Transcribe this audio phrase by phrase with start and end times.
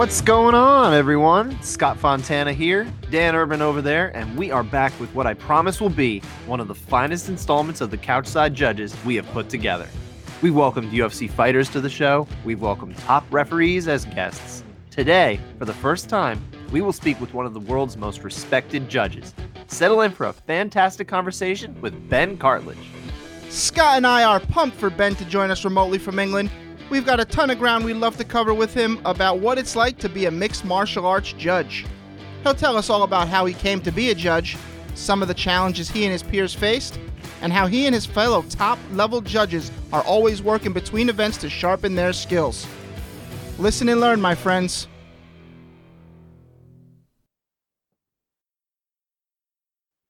[0.00, 1.62] What's going on, everyone?
[1.62, 5.78] Scott Fontana here, Dan Urban over there, and we are back with what I promise
[5.78, 9.86] will be one of the finest installments of the Couchside Judges we have put together.
[10.40, 14.64] We've welcomed UFC fighters to the show, we've welcomed top referees as guests.
[14.90, 16.42] Today, for the first time,
[16.72, 19.34] we will speak with one of the world's most respected judges.
[19.66, 22.78] Settle in for a fantastic conversation with Ben Cartlidge.
[23.50, 26.48] Scott and I are pumped for Ben to join us remotely from England.
[26.90, 29.76] We've got a ton of ground we'd love to cover with him about what it's
[29.76, 31.86] like to be a mixed martial arts judge.
[32.42, 34.56] He'll tell us all about how he came to be a judge,
[34.96, 36.98] some of the challenges he and his peers faced,
[37.42, 41.48] and how he and his fellow top level judges are always working between events to
[41.48, 42.66] sharpen their skills.
[43.56, 44.88] Listen and learn, my friends.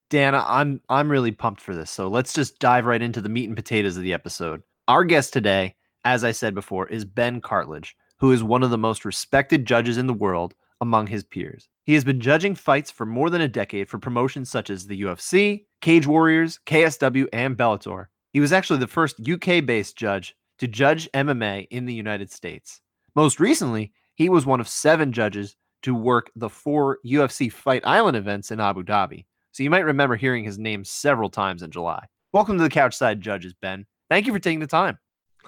[0.09, 1.91] Dana, I'm I'm really pumped for this.
[1.91, 4.63] So let's just dive right into the meat and potatoes of the episode.
[4.89, 8.79] Our guest today, as I said before, is Ben Cartlidge, who is one of the
[8.79, 11.69] most respected judges in the world among his peers.
[11.85, 15.03] He has been judging fights for more than a decade for promotions such as the
[15.03, 18.07] UFC, Cage Warriors, KSW, and Bellator.
[18.33, 22.81] He was actually the first UK-based judge to judge MMA in the United States.
[23.15, 28.17] Most recently, he was one of seven judges to work the four UFC Fight Island
[28.17, 29.25] events in Abu Dhabi.
[29.53, 32.05] So you might remember hearing his name several times in July.
[32.33, 33.87] Welcome to the Couchside Judges, Ben.
[34.09, 34.99] Thank you for taking the time.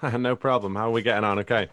[0.18, 0.74] no problem.
[0.74, 1.38] How are we getting on?
[1.40, 1.68] Okay.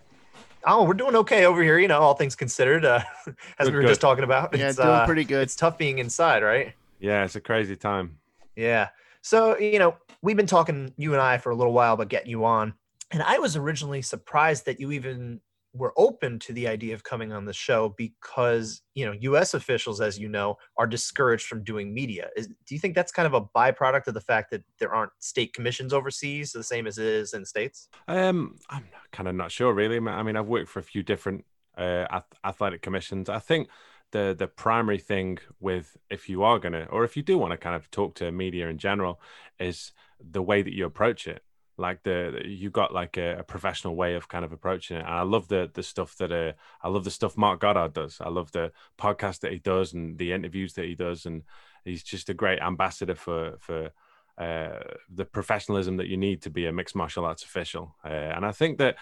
[0.65, 1.79] Oh, we're doing okay over here.
[1.79, 3.87] You know, all things considered, uh, as Good, we were good.
[3.89, 4.55] just talking about.
[4.55, 5.41] Yeah, It's, doing uh, pretty good.
[5.43, 6.73] It's tough being inside, right?
[6.99, 8.17] Yeah, it's a crazy time.
[8.55, 8.89] Yeah.
[9.21, 12.29] So, you know, we've been talking, you and I, for a little while about getting
[12.29, 12.73] you on.
[13.11, 15.39] And I was originally surprised that you even
[15.79, 20.01] were open to the idea of coming on the show because, you know, US officials,
[20.01, 22.29] as you know, are discouraged from doing media.
[22.35, 25.13] Is, do you think that's kind of a byproduct of the fact that there aren't
[25.19, 27.87] state commissions overseas, the same as it is in states?
[28.07, 29.97] Um, I'm kind of not sure, really.
[29.97, 31.45] I mean, I've worked for a few different
[31.77, 33.29] uh, athletic commissions.
[33.29, 33.69] I think
[34.11, 37.57] the the primary thing with if you are gonna, or if you do want to
[37.57, 39.21] kind of talk to media in general,
[39.59, 41.43] is the way that you approach it.
[41.79, 45.05] Like the you got like a, a professional way of kind of approaching it.
[45.05, 46.53] And I love the the stuff that uh,
[46.83, 48.17] I love the stuff Marc Goddard does.
[48.19, 51.43] I love the podcast that he does and the interviews that he does, and
[51.85, 53.91] he's just a great ambassador for for
[54.37, 54.79] uh,
[55.13, 57.95] the professionalism that you need to be a mixed martial arts official.
[58.03, 58.95] Uh, and I think that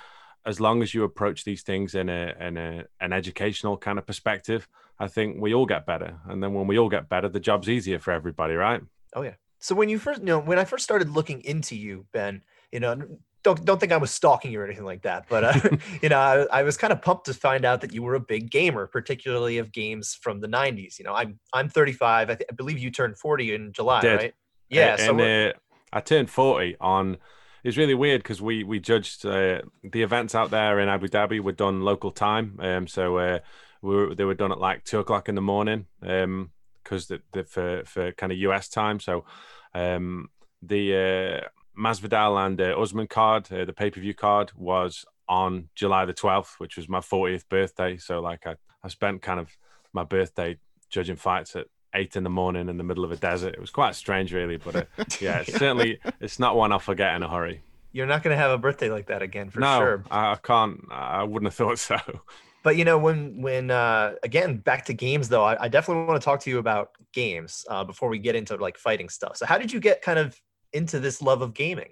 [0.46, 4.06] as long as you approach these things in a in a an educational kind of
[4.06, 4.68] perspective,
[5.00, 6.20] I think we all get better.
[6.26, 8.82] And then when we all get better, the job's easier for everybody, right?
[9.14, 9.36] Oh yeah.
[9.60, 12.80] So when you first, you know, when I first started looking into you, Ben, you
[12.80, 13.02] know,
[13.44, 16.20] don't don't think I was stalking you or anything like that, but uh, you know,
[16.20, 18.88] I, I was kind of pumped to find out that you were a big gamer,
[18.88, 21.00] particularly of games from the '90s.
[21.00, 22.30] You know, I'm I'm 35.
[22.30, 24.16] I, th- I believe you turned 40 in July, Did.
[24.16, 24.34] right?
[24.70, 24.94] Yeah.
[24.94, 25.58] Uh, so and uh,
[25.94, 27.18] I turned 40 on.
[27.64, 31.40] It's really weird because we we judged uh, the events out there in Abu Dhabi
[31.40, 32.58] were done local time.
[32.62, 33.40] Um, so uh,
[33.82, 35.86] we were, they were done at like two o'clock in the morning.
[36.02, 36.52] Um,
[36.88, 39.00] because the, the for for kind of US time.
[39.00, 39.26] So,
[39.74, 40.30] um,
[40.62, 45.70] the uh, Masvidal and uh, Usman card, uh, the pay per view card, was on
[45.76, 47.98] July the twelfth, which was my fortieth birthday.
[47.98, 49.50] So, like, I I spent kind of
[49.94, 50.58] my birthday
[50.90, 53.54] judging fights at eight in the morning in the middle of a desert.
[53.54, 54.58] It was quite strange, really.
[54.58, 54.84] But uh,
[55.20, 57.62] yeah, it's certainly it's not one I'll forget in a hurry.
[57.92, 60.04] you're not going to have a birthday like that again for no, sure.
[60.10, 60.86] I, I can't.
[60.92, 61.98] I wouldn't have thought so.
[62.64, 66.22] But you know, when when uh, again back to games though, I, I definitely want
[66.22, 69.38] to talk to you about games uh, before we get into like fighting stuff.
[69.38, 70.38] So how did you get kind of
[70.74, 71.90] into this love of gaming?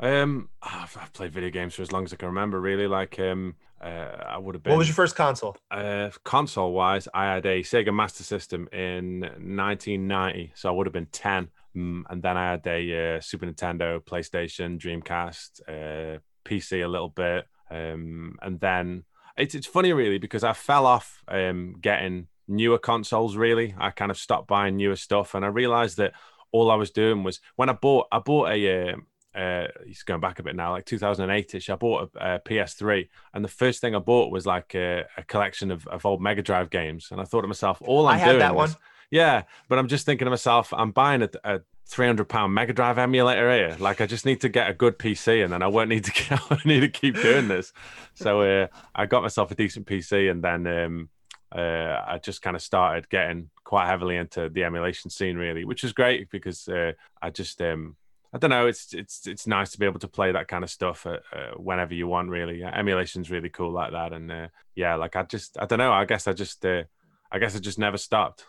[0.00, 2.60] Um, I've, I've played video games for as long as I can remember.
[2.60, 4.72] Really, like um, uh, I would have been.
[4.72, 5.56] What was your first console?
[5.70, 7.06] uh, console wise?
[7.14, 11.48] I had a Sega Master System in 1990, so I would have been 10.
[11.76, 17.08] Mm, and then I had a uh, Super Nintendo, PlayStation, Dreamcast, uh, PC a little
[17.08, 19.04] bit, um, and then
[19.36, 23.36] it's it's funny really because I fell off um, getting newer consoles.
[23.36, 26.12] Really, I kind of stopped buying newer stuff, and I realized that
[26.54, 28.92] all I was doing was when I bought I bought a.
[28.92, 28.96] Uh,
[29.36, 31.68] uh, he's going back a bit now, like 2008ish.
[31.68, 35.24] I bought a, a PS3, and the first thing I bought was like a, a
[35.24, 37.08] collection of, of old Mega Drive games.
[37.10, 38.70] And I thought to myself, all I'm I had doing that is- one.
[39.10, 42.96] yeah, but I'm just thinking to myself, I'm buying a, a 300 pound Mega Drive
[42.96, 43.76] emulator here.
[43.80, 46.12] Like, I just need to get a good PC, and then I won't need to
[46.28, 47.72] get, I need to keep doing this.
[48.14, 51.08] So uh, I got myself a decent PC, and then um,
[51.52, 55.82] uh, I just kind of started getting quite heavily into the emulation scene, really, which
[55.82, 56.92] was great because uh,
[57.22, 57.96] I just um,
[58.32, 58.66] I don't know.
[58.66, 61.52] It's it's it's nice to be able to play that kind of stuff uh, uh,
[61.56, 62.30] whenever you want.
[62.30, 64.12] Really, emulation's really cool like that.
[64.12, 65.92] And uh, yeah, like I just I don't know.
[65.92, 66.82] I guess I just uh,
[67.30, 68.44] I guess I just never stopped.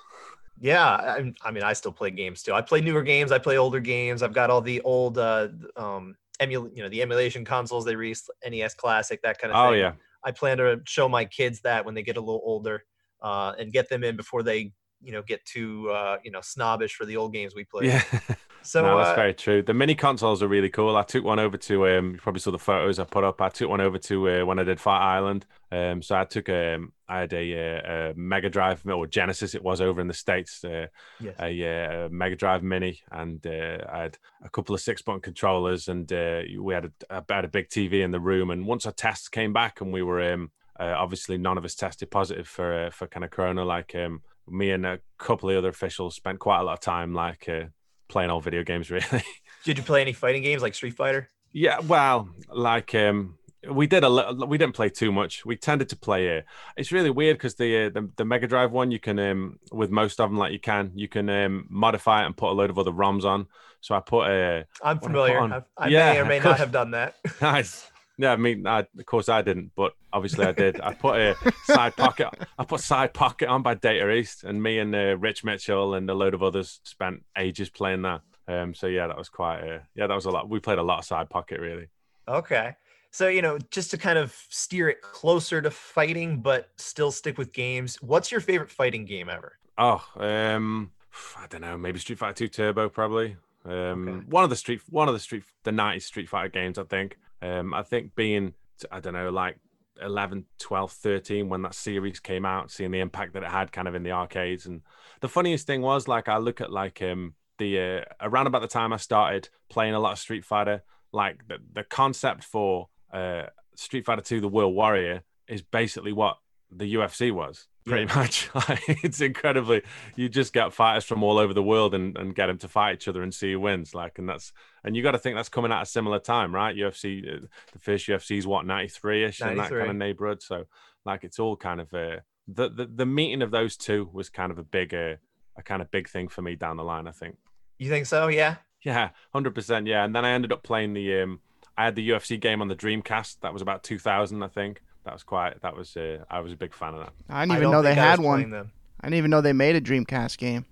[0.59, 2.53] Yeah, I, I mean, I still play games too.
[2.53, 3.31] I play newer games.
[3.31, 4.23] I play older games.
[4.23, 8.31] I've got all the old, uh, um, emul, you know, the emulation consoles they released,
[8.49, 9.81] NES Classic, that kind of Oh thing.
[9.81, 9.91] Oh yeah,
[10.25, 12.83] I plan to show my kids that when they get a little older,
[13.21, 16.95] uh, and get them in before they you know get too uh, you know snobbish
[16.95, 17.87] for the old games we play.
[17.87, 18.03] Yeah.
[18.65, 19.61] So no, that's uh, very true.
[19.61, 20.97] The mini consoles are really cool.
[20.97, 23.39] I took one over to um, you probably saw the photos I put up.
[23.39, 25.45] I took one over to uh, when I did Fight Island.
[25.71, 29.53] Um, so I took um, I had a, uh, a Mega Drive or Genesis.
[29.53, 30.63] It was over in the states.
[30.63, 30.87] Uh,
[31.19, 31.35] yes.
[31.39, 35.21] a, uh, a Mega Drive Mini, and uh, I had a couple of six button
[35.21, 38.49] controllers, and uh, we had a, had a big TV in the room.
[38.49, 41.75] And once our tests came back, and we were um, uh, obviously none of us
[41.75, 43.63] tested positive for uh, for kind of corona.
[43.63, 47.13] Like um, me and a couple of other officials spent quite a lot of time
[47.13, 47.65] like uh,
[48.07, 48.89] playing all video games.
[48.91, 49.23] Really,
[49.63, 51.29] Did you play any fighting games like Street Fighter?
[51.51, 51.79] yeah.
[51.79, 53.37] Well, like um,
[53.69, 54.45] we did a little.
[54.47, 55.43] We didn't play too much.
[55.45, 56.37] We tended to play.
[56.37, 56.41] Uh,
[56.77, 59.89] it's really weird because the, uh, the the Mega Drive one, you can um, with
[59.89, 62.69] most of them, like you can, you can um, modify it and put a load
[62.69, 63.47] of other ROMs on.
[63.81, 65.33] So I put a I'm I familiar.
[65.39, 67.15] put on- I, I Yeah, may or may not have done that.
[67.41, 67.89] Nice.
[68.17, 70.79] Yeah, I mean, I, of course I didn't, but obviously I did.
[70.81, 71.35] I put a
[71.65, 72.29] side pocket.
[72.57, 76.09] I put side pocket on by Data East, and me and uh, Rich Mitchell and
[76.09, 78.21] a load of others spent ages playing that.
[78.47, 79.59] Um, so yeah, that was quite.
[79.61, 80.49] Uh, yeah, that was a lot.
[80.49, 81.87] We played a lot of side pocket, really.
[82.27, 82.75] Okay.
[83.11, 87.37] So, you know, just to kind of steer it closer to fighting, but still stick
[87.37, 89.57] with games, what's your favorite fighting game ever?
[89.77, 90.91] Oh, um,
[91.37, 91.77] I don't know.
[91.77, 93.37] Maybe Street Fighter Two Turbo, probably.
[93.65, 94.25] Um, Okay.
[94.29, 96.77] one of the street, one of the street, the '90s Street Fighter games.
[96.77, 97.17] I think.
[97.45, 98.53] Um, I think being,
[98.91, 99.57] I don't know, like
[100.01, 103.87] 11, 12, 13 when that series came out, seeing the impact that it had kind
[103.87, 104.65] of in the arcades.
[104.65, 104.81] And
[105.21, 108.67] the funniest thing was, like, I look at like um the uh, around about the
[108.67, 113.43] time I started playing a lot of Street Fighter, like the the concept for uh
[113.75, 116.37] Street Fighter Two: The World Warrior is basically what
[116.71, 118.49] the UFC was pretty much.
[119.03, 119.83] It's incredibly.
[120.15, 122.95] You just get fighters from all over the world and, and get them to fight
[122.95, 123.93] each other and see who wins.
[123.93, 124.51] Like, and that's
[124.83, 126.75] and you got to think that's coming at a similar time, right?
[126.75, 130.41] UFC, uh, the first UFC is what ninety three ish in that kind of neighborhood.
[130.41, 130.65] So,
[131.05, 134.51] like, it's all kind of a the, the the meeting of those two was kind
[134.51, 135.15] of a big uh,
[135.57, 137.07] a kind of big thing for me down the line.
[137.07, 137.37] I think.
[137.77, 138.27] You think so?
[138.27, 138.55] Yeah.
[138.83, 139.87] Yeah, hundred percent.
[139.87, 141.21] Yeah, and then I ended up playing the.
[141.21, 141.39] um
[141.77, 143.41] I had the UFC game on the Dreamcast.
[143.41, 144.81] That was about two thousand, I think.
[145.05, 145.61] That was quite.
[145.61, 145.95] That was.
[145.95, 147.13] Uh, I was a big fan of that.
[147.29, 148.49] I didn't even don't know they had one.
[148.49, 148.71] them.
[148.99, 150.65] I didn't even know they made a Dreamcast game.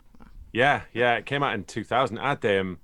[0.51, 2.18] Yeah, yeah, it came out in 2000.
[2.18, 2.80] It had um,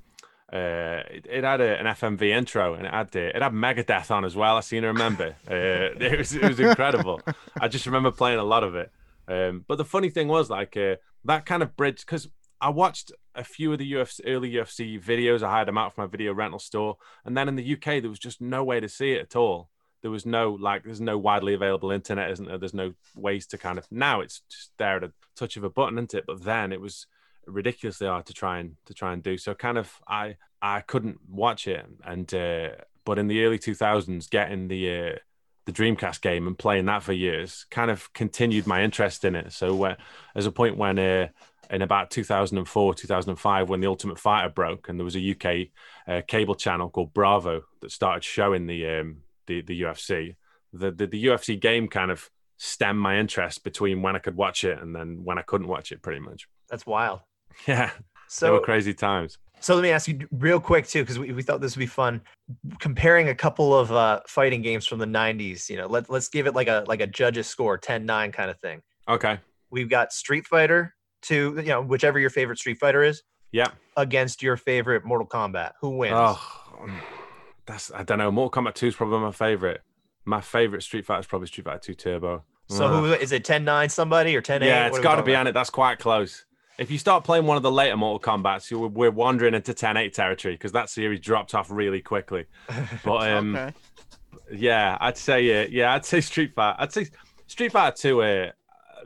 [0.51, 4.09] uh, it, it had a, an FMV intro and it had uh, it had Megadeth
[4.09, 4.57] on as well.
[4.57, 5.35] I seem to remember.
[5.49, 7.21] uh, it was it was incredible.
[7.59, 8.91] I just remember playing a lot of it.
[9.27, 10.95] Um, but the funny thing was like uh,
[11.25, 12.27] that kind of bridge because
[12.59, 15.43] I watched a few of the UFC early UFC videos.
[15.43, 18.09] I had them out from my video rental store, and then in the UK there
[18.09, 19.69] was just no way to see it at all.
[20.01, 22.57] There was no like, there's no widely available internet, isn't there?
[22.57, 25.69] There's no ways to kind of now it's just there at a touch of a
[25.69, 26.25] button, isn't it?
[26.25, 27.07] But then it was
[27.45, 29.37] ridiculously hard to try and to try and do.
[29.37, 32.69] So kind of I I couldn't watch it, and uh,
[33.05, 35.15] but in the early 2000s, getting the uh,
[35.65, 39.53] the Dreamcast game and playing that for years kind of continued my interest in it.
[39.53, 39.95] So uh,
[40.33, 41.27] there's a point when uh,
[41.69, 45.67] in about 2004, 2005, when the Ultimate Fighter broke, and there was a UK
[46.07, 49.17] uh, cable channel called Bravo that started showing the um,
[49.49, 50.35] the, the UFC.
[50.71, 54.63] The, the the UFC game kind of stemmed my interest between when I could watch
[54.63, 56.47] it and then when I couldn't watch it, pretty much.
[56.69, 57.19] That's wild.
[57.67, 57.89] Yeah,
[58.39, 59.37] they were So, crazy times.
[59.59, 61.87] so let me ask you real quick too, because we, we thought this would be
[61.87, 62.21] fun.
[62.79, 66.45] Comparing a couple of uh, fighting games from the '90s, you know, let let's give
[66.47, 68.81] it like a like a judge's score, 10-9 kind of thing.
[69.07, 69.39] Okay.
[69.71, 73.71] We've got Street Fighter to you know whichever your favorite Street Fighter is Yeah.
[73.97, 75.71] against your favorite Mortal Kombat.
[75.81, 76.13] Who wins?
[76.15, 76.87] Oh,
[77.69, 78.31] that's I don't know.
[78.31, 79.81] Mortal Kombat 2 is probably my favorite.
[80.25, 82.43] My favorite Street Fighter is probably Street Fighter 2 Turbo.
[82.67, 82.91] so Ugh.
[83.05, 83.43] who is it?
[83.43, 84.63] 10-9 somebody or 10-8?
[84.65, 85.39] Yeah, What it's are got to be about?
[85.41, 85.53] on it.
[85.53, 86.45] That's quite close.
[86.77, 90.13] If you start playing one of the later Mortal Kombat's, you we're wandering into 10-8
[90.13, 92.45] territory because that series dropped off really quickly.
[93.03, 93.73] But um, okay.
[94.53, 96.75] yeah, I'd say uh, yeah, I'd say Street Fighter.
[96.79, 97.07] I'd say
[97.47, 98.21] Street Fighter 2.
[98.21, 98.51] Uh,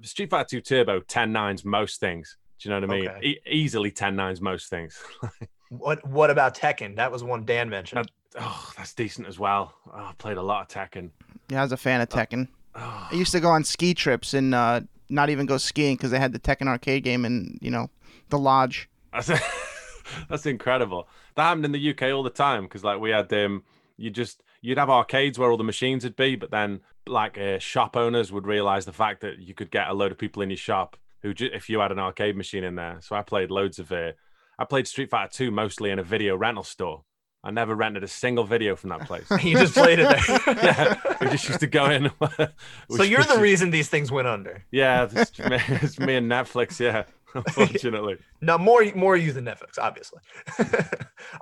[0.01, 2.37] Street Fighter 2 Turbo 10-9s most things.
[2.59, 3.07] Do you know what I mean?
[3.09, 3.27] Okay.
[3.27, 5.01] E- easily 10-9s most things.
[5.69, 6.97] What what about Tekken?
[6.97, 8.11] That was one Dan mentioned.
[8.39, 9.73] Oh, that's decent as well.
[9.87, 11.11] Oh, I played a lot of Tekken.
[11.49, 12.47] Yeah, I was a fan of Tekken.
[12.75, 13.07] Oh.
[13.11, 16.19] I used to go on ski trips and uh, not even go skiing because they
[16.19, 17.89] had the Tekken arcade game in you know
[18.29, 18.89] the lodge.
[19.11, 19.31] That's
[20.29, 21.07] that's incredible.
[21.35, 23.63] That happened in the UK all the time because like we had um
[23.97, 27.59] you just you'd have arcades where all the machines would be, but then like uh,
[27.59, 30.49] shop owners would realize the fact that you could get a load of people in
[30.49, 32.97] your shop who ju- if you had an arcade machine in there.
[33.01, 34.13] So I played loads of uh,
[34.57, 37.03] I played Street Fighter 2 mostly in a video rental store.
[37.43, 39.29] I never rented a single video from that place.
[39.43, 40.55] you just played it there.
[40.63, 42.09] yeah, we just used to go in.
[42.89, 44.63] so you're the reason these things went under.
[44.71, 46.79] Yeah, it's me, it's me and Netflix.
[46.79, 48.17] Yeah, unfortunately.
[48.41, 50.19] No, more more you than Netflix, obviously.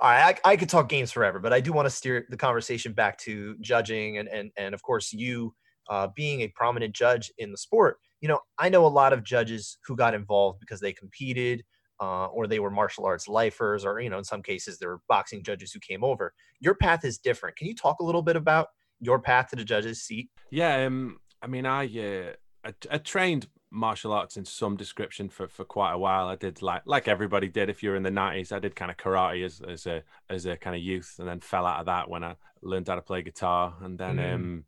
[0.00, 2.36] All right, I, I could talk games forever, but I do want to steer the
[2.36, 5.54] conversation back to judging and and and of course you
[5.88, 9.24] uh, being a prominent judge in the sport, you know, I know a lot of
[9.24, 11.64] judges who got involved because they competed
[12.02, 15.00] uh, or they were martial arts lifers, or, you know, in some cases, there were
[15.08, 16.34] boxing judges who came over.
[16.58, 17.56] Your path is different.
[17.56, 18.66] Can you talk a little bit about
[19.00, 20.28] your path to the judge's seat?
[20.50, 20.86] Yeah.
[20.86, 22.32] Um, I mean, I, uh,
[22.64, 26.28] I, I trained martial arts in some description for, for quite a while.
[26.28, 27.70] I did like like everybody did.
[27.70, 30.56] If you're in the nineties, I did kind of karate as as a as a
[30.56, 33.22] kind of youth, and then fell out of that when I learned how to play
[33.22, 34.34] guitar, and then mm.
[34.34, 34.64] um,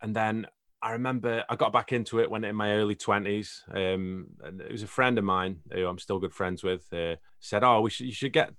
[0.00, 0.46] and then
[0.82, 3.62] I remember I got back into it when in my early twenties.
[3.72, 6.92] Um, and it was a friend of mine who I'm still good friends with.
[6.92, 8.54] Uh, said, "Oh, we should you should get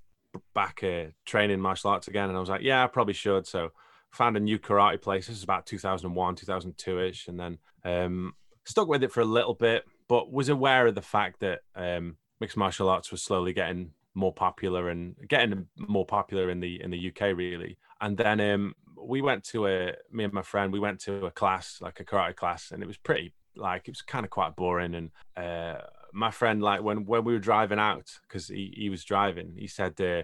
[0.54, 3.72] back uh, training martial arts again," and I was like, "Yeah, I probably should." So
[4.12, 5.28] found a new karate place.
[5.28, 8.34] This is about 2001, 2002 ish, and then um,
[8.66, 12.18] stuck with it for a little bit, but was aware of the fact that um,
[12.40, 16.92] mixed martial arts was slowly getting more popular and getting more popular in the in
[16.92, 17.78] the UK really.
[18.02, 21.32] And then um, we went to a me and my friend we went to a
[21.32, 24.56] class like a karate class, and it was pretty like it was kind of quite
[24.56, 24.96] boring.
[24.96, 25.82] And uh,
[26.14, 29.68] my friend like when when we were driving out because he he was driving, he
[29.68, 30.00] said.
[30.00, 30.24] Uh,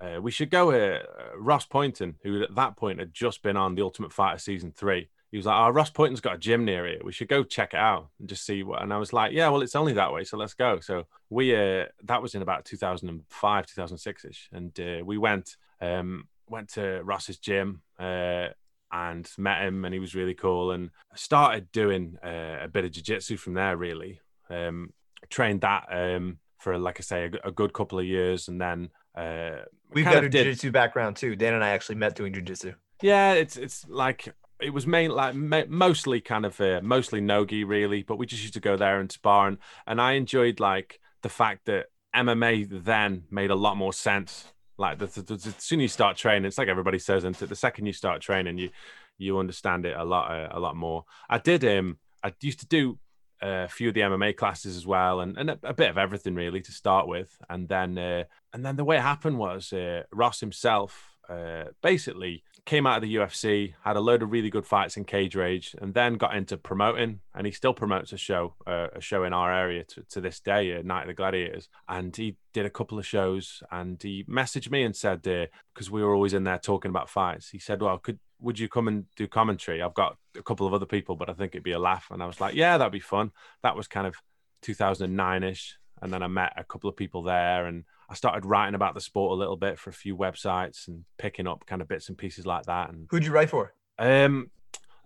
[0.00, 0.70] uh, we should go.
[0.70, 1.00] Uh,
[1.36, 5.08] Ross Pointon, who at that point had just been on the Ultimate Fighter season three,
[5.30, 7.00] he was like, "Oh, Ross Pointon's got a gym near here.
[7.04, 9.48] We should go check it out and just see what." And I was like, "Yeah,
[9.48, 12.64] well, it's only that way, so let's go." So we uh, that was in about
[12.64, 18.48] 2005, 2006 ish, and uh, we went um, went to Ross's gym uh,
[18.90, 22.92] and met him, and he was really cool, and started doing uh, a bit of
[22.92, 23.76] jiu-jitsu from there.
[23.76, 24.92] Really, um,
[25.30, 28.90] trained that um, for like I say a, a, good couple of years, and then
[29.14, 31.36] uh, we've got a jiu-jitsu background too.
[31.36, 32.74] Dan and I actually met doing jiu-jitsu.
[33.02, 38.02] Yeah, it's it's like it was main like mostly kind of uh, mostly nogi really,
[38.02, 41.28] but we just used to go there and spar and, and I enjoyed like the
[41.28, 44.52] fact that MMA then made a lot more sense.
[44.78, 47.34] Like the, the, the, as soon as you start training, it's like everybody says, and
[47.34, 48.70] the second you start training, you
[49.18, 51.04] you understand it a lot uh, a lot more.
[51.28, 52.98] I did um I used to do
[53.40, 56.34] a few of the MMA classes as well, and, and a, a bit of everything
[56.34, 60.04] really to start with, and then uh, and then the way it happened was uh,
[60.12, 64.66] Ross himself uh, basically came out of the UFC, had a load of really good
[64.66, 67.20] fights in Cage Rage, and then got into promoting.
[67.34, 70.38] And he still promotes a show, uh, a show in our area to, to this
[70.38, 71.70] day, uh, Night of the Gladiators.
[71.88, 75.92] And he did a couple of shows, and he messaged me and said, because uh,
[75.92, 78.86] we were always in there talking about fights, he said, "Well, could would you come
[78.86, 79.80] and do commentary?
[79.80, 82.22] I've got a couple of other people, but I think it'd be a laugh." And
[82.22, 83.32] I was like, "Yeah, that'd be fun."
[83.62, 84.14] That was kind of
[84.60, 88.74] 2009 ish, and then I met a couple of people there and I started writing
[88.74, 91.88] about the sport a little bit for a few websites and picking up kind of
[91.88, 92.90] bits and pieces like that.
[92.90, 93.74] And who'd you write for?
[93.98, 94.50] Um,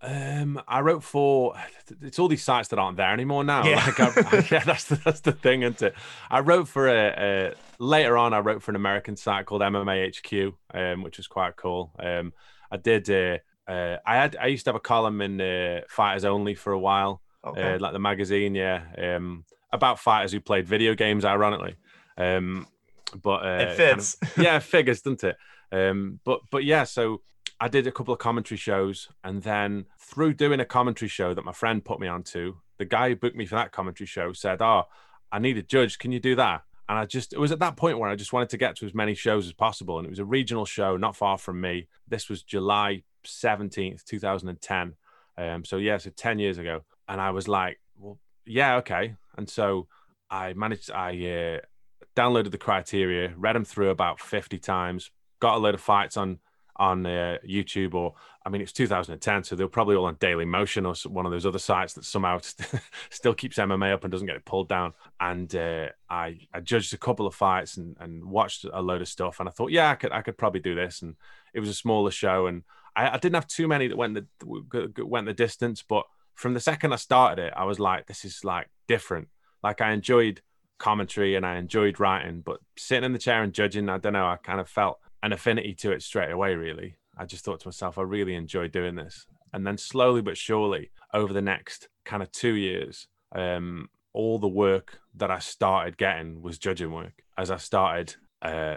[0.03, 1.55] um, I wrote for
[2.03, 3.65] it's all these sites that aren't there anymore now.
[3.65, 5.95] Yeah, like I, yeah that's the, that's the thing, isn't it?
[6.31, 8.35] I wrote for a, a, later on.
[8.35, 11.93] I wrote for an American site called MMA HQ, um, which was quite cool.
[11.99, 12.33] Um,
[12.71, 13.09] I did.
[13.09, 13.39] Uh,
[13.71, 16.79] uh, I had I used to have a column in uh, Fighters Only for a
[16.79, 17.75] while, okay.
[17.75, 21.25] uh, like the magazine, yeah, um, about fighters who played video games.
[21.25, 21.77] Ironically,
[22.17, 22.67] um,
[23.21, 24.17] but uh, it fits.
[24.17, 25.37] Kind of, yeah, it figures, doesn't it?
[25.71, 27.23] Um, but but yeah, so
[27.61, 31.45] I did a couple of commentary shows, and then through doing a commentary show that
[31.45, 34.61] my friend put me onto, the guy who booked me for that commentary show said,
[34.61, 34.85] "Oh,
[35.31, 35.99] I need a judge.
[35.99, 38.33] Can you do that?" And I just it was at that point where I just
[38.33, 40.97] wanted to get to as many shows as possible, and it was a regional show
[40.97, 41.89] not far from me.
[42.09, 44.95] This was July seventeenth, two thousand and ten.
[45.39, 49.49] Um, so yeah, so ten years ago, and I was like, "Well, yeah, okay." And
[49.49, 49.87] so
[50.31, 50.91] I managed.
[50.91, 51.61] I uh,
[52.17, 56.39] downloaded the criteria, read them through about 50 times, got a load of fights on
[56.77, 58.15] on uh, YouTube or
[58.45, 61.47] I mean it's 2010 so they're probably all on Daily Motion or one of those
[61.47, 64.95] other sites that somehow st- still keeps MMA up and doesn't get it pulled down.
[65.21, 69.09] And uh, I I judged a couple of fights and, and watched a load of
[69.09, 71.03] stuff and I thought yeah I could I could probably do this.
[71.03, 71.17] And
[71.55, 72.63] it was a smaller show and
[72.97, 76.05] I, I didn't have too many that went the went the distance but
[76.35, 79.29] from the second I started it I was like this is like different.
[79.63, 80.41] Like I enjoyed
[80.83, 84.27] commentary and I enjoyed writing, but sitting in the chair and judging, I don't know,
[84.27, 86.97] I kind of felt an affinity to it straight away, really.
[87.17, 89.27] I just thought to myself, I really enjoy doing this.
[89.53, 94.49] And then slowly but surely, over the next kind of two years, um, all the
[94.49, 98.77] work that I started getting was judging work as I started uh,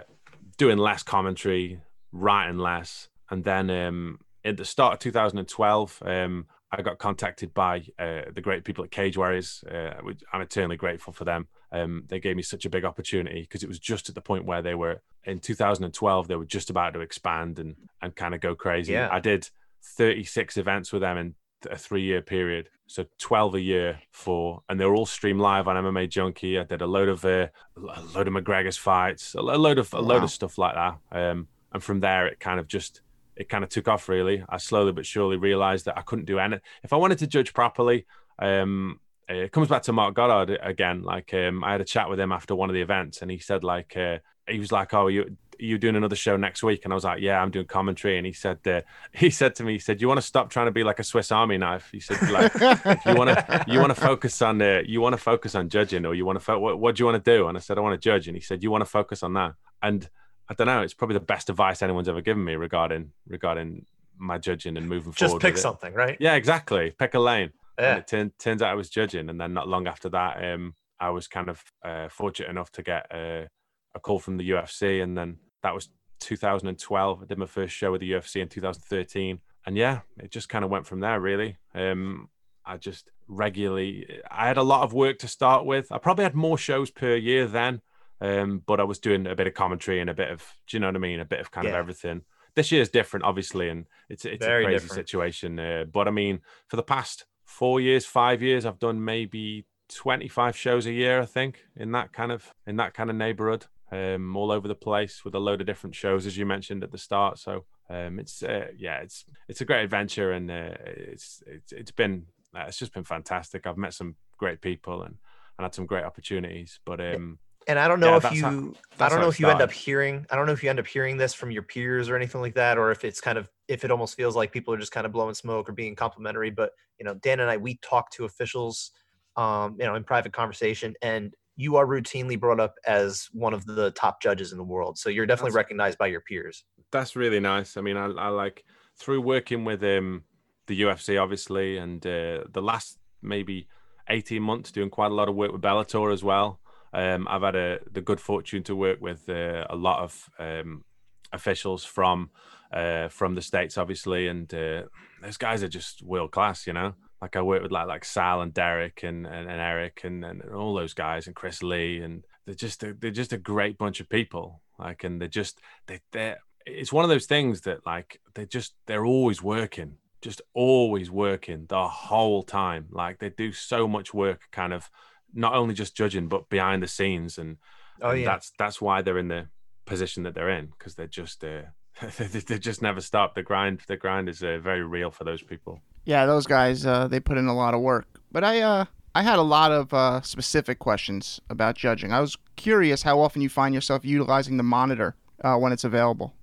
[0.58, 1.80] doing less commentary,
[2.12, 3.08] writing less.
[3.30, 8.40] And then um, at the start of 2012, um, I got contacted by uh, the
[8.42, 9.64] great people at Cage Warriors.
[9.68, 9.94] Uh,
[10.32, 11.48] I'm eternally grateful for them.
[11.82, 14.44] Um, they gave me such a big opportunity because it was just at the point
[14.44, 16.28] where they were in 2012.
[16.28, 18.92] They were just about to expand and and kind of go crazy.
[18.92, 19.08] Yeah.
[19.10, 19.48] I did
[19.96, 21.34] 36 events with them in
[21.70, 25.68] a three year period, so 12 a year for, and they were all streamed live
[25.68, 26.58] on MMA Junkie.
[26.58, 29.96] I did a load of uh, a load of McGregor's fights, a load of a
[29.96, 30.08] wow.
[30.08, 30.98] load of stuff like that.
[31.10, 33.02] Um, and from there, it kind of just
[33.36, 34.08] it kind of took off.
[34.08, 37.26] Really, I slowly but surely realized that I couldn't do any If I wanted to
[37.26, 38.06] judge properly,
[38.38, 41.02] um, it comes back to Marc Goddard again.
[41.02, 43.38] Like um, I had a chat with him after one of the events, and he
[43.38, 44.18] said like uh,
[44.48, 47.20] he was like, "Oh, you you doing another show next week?" And I was like,
[47.20, 50.08] "Yeah, I'm doing commentary." And he said, uh, he said to me, he said, "You
[50.08, 53.14] want to stop trying to be like a Swiss Army knife?" He said, "Like you
[53.14, 56.14] want to you want to focus on uh, you want to focus on judging, or
[56.14, 57.80] you want to fo- what, what do you want to do?" And I said, "I
[57.80, 60.08] want to judge." And he said, "You want to focus on that?" And
[60.48, 60.82] I don't know.
[60.82, 63.86] It's probably the best advice anyone's ever given me regarding regarding
[64.18, 65.42] my judging and moving Just forward.
[65.42, 66.16] Just pick something, right?
[66.20, 66.92] Yeah, exactly.
[66.92, 67.50] Pick a lane.
[67.78, 67.90] Yeah.
[67.90, 70.74] And it turn, turns out I was judging, and then not long after that, um,
[70.98, 73.46] I was kind of uh, fortunate enough to get uh,
[73.94, 75.88] a call from the UFC, and then that was
[76.20, 77.22] 2012.
[77.22, 80.64] I did my first show with the UFC in 2013, and yeah, it just kind
[80.64, 81.20] of went from there.
[81.20, 82.28] Really, um,
[82.64, 84.20] I just regularly.
[84.30, 85.92] I had a lot of work to start with.
[85.92, 87.82] I probably had more shows per year then,
[88.20, 90.80] um, but I was doing a bit of commentary and a bit of, do you
[90.80, 91.20] know what I mean?
[91.20, 92.22] A bit of kind of everything.
[92.54, 95.08] This year is different, obviously, and it's it's Very a crazy different.
[95.08, 95.58] situation.
[95.58, 100.56] Uh, but I mean, for the past four years, five years, I've done maybe 25
[100.56, 104.36] shows a year, I think, in that kind of in that kind of neighborhood, um,
[104.36, 106.98] all over the place with a load of different shows, as you mentioned at the
[106.98, 107.38] start.
[107.38, 111.90] So um, it's uh, yeah, it's it's a great adventure, and uh, it's it's it's
[111.92, 113.66] been uh, it's just been fantastic.
[113.66, 115.16] I've met some great people and
[115.56, 116.78] and had some great opportunities.
[116.84, 119.48] But um, And I don't know Yeah, if you, how- I don't know if you
[119.48, 122.08] end up hearing, I don't know if you end up hearing this from your peers
[122.08, 124.72] or anything like that, or if it's kind of, if it almost feels like people
[124.72, 126.50] are just kind of blowing smoke or being complimentary.
[126.50, 128.92] But you know, Dan and I, we talk to officials,
[129.36, 133.64] um, you know, in private conversation, and you are routinely brought up as one of
[133.66, 134.96] the top judges in the world.
[134.98, 136.64] So you're definitely That's- recognized by your peers.
[136.92, 137.76] that's really nice.
[137.76, 138.64] I mean, I, I like
[138.98, 140.22] through working with um,
[140.68, 143.66] the UFC, obviously, and uh, the last maybe
[144.08, 146.60] 18 months doing quite a lot of work with Bellator as well.
[146.96, 150.82] Um, I've had a, the good fortune to work with uh, a lot of um,
[151.30, 152.30] officials from
[152.72, 154.84] uh, from the states, obviously, and uh,
[155.22, 156.66] those guys are just world class.
[156.66, 160.00] You know, like I work with like like Sal and Derek and and, and Eric
[160.04, 163.38] and, and all those guys and Chris Lee, and they're just a, they're just a
[163.38, 164.62] great bunch of people.
[164.78, 168.74] Like, and they're just they they're it's one of those things that like they're just
[168.86, 174.48] they're always working just always working the whole time like they do so much work
[174.50, 174.90] kind of
[175.36, 177.58] not only just judging but behind the scenes and,
[178.02, 179.48] Oh and yeah, that's that's why they're in the
[179.84, 181.62] position that they're in because they're just uh,
[182.18, 185.42] they, they just never stop the grind the grind is uh, very real for those
[185.42, 188.06] people Yeah, those guys uh, they put in a lot of work.
[188.32, 192.12] But I uh, I had a lot of uh, specific questions about judging.
[192.12, 196.34] I was curious how often you find yourself utilizing the monitor uh, when it's available.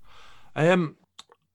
[0.56, 0.96] Um,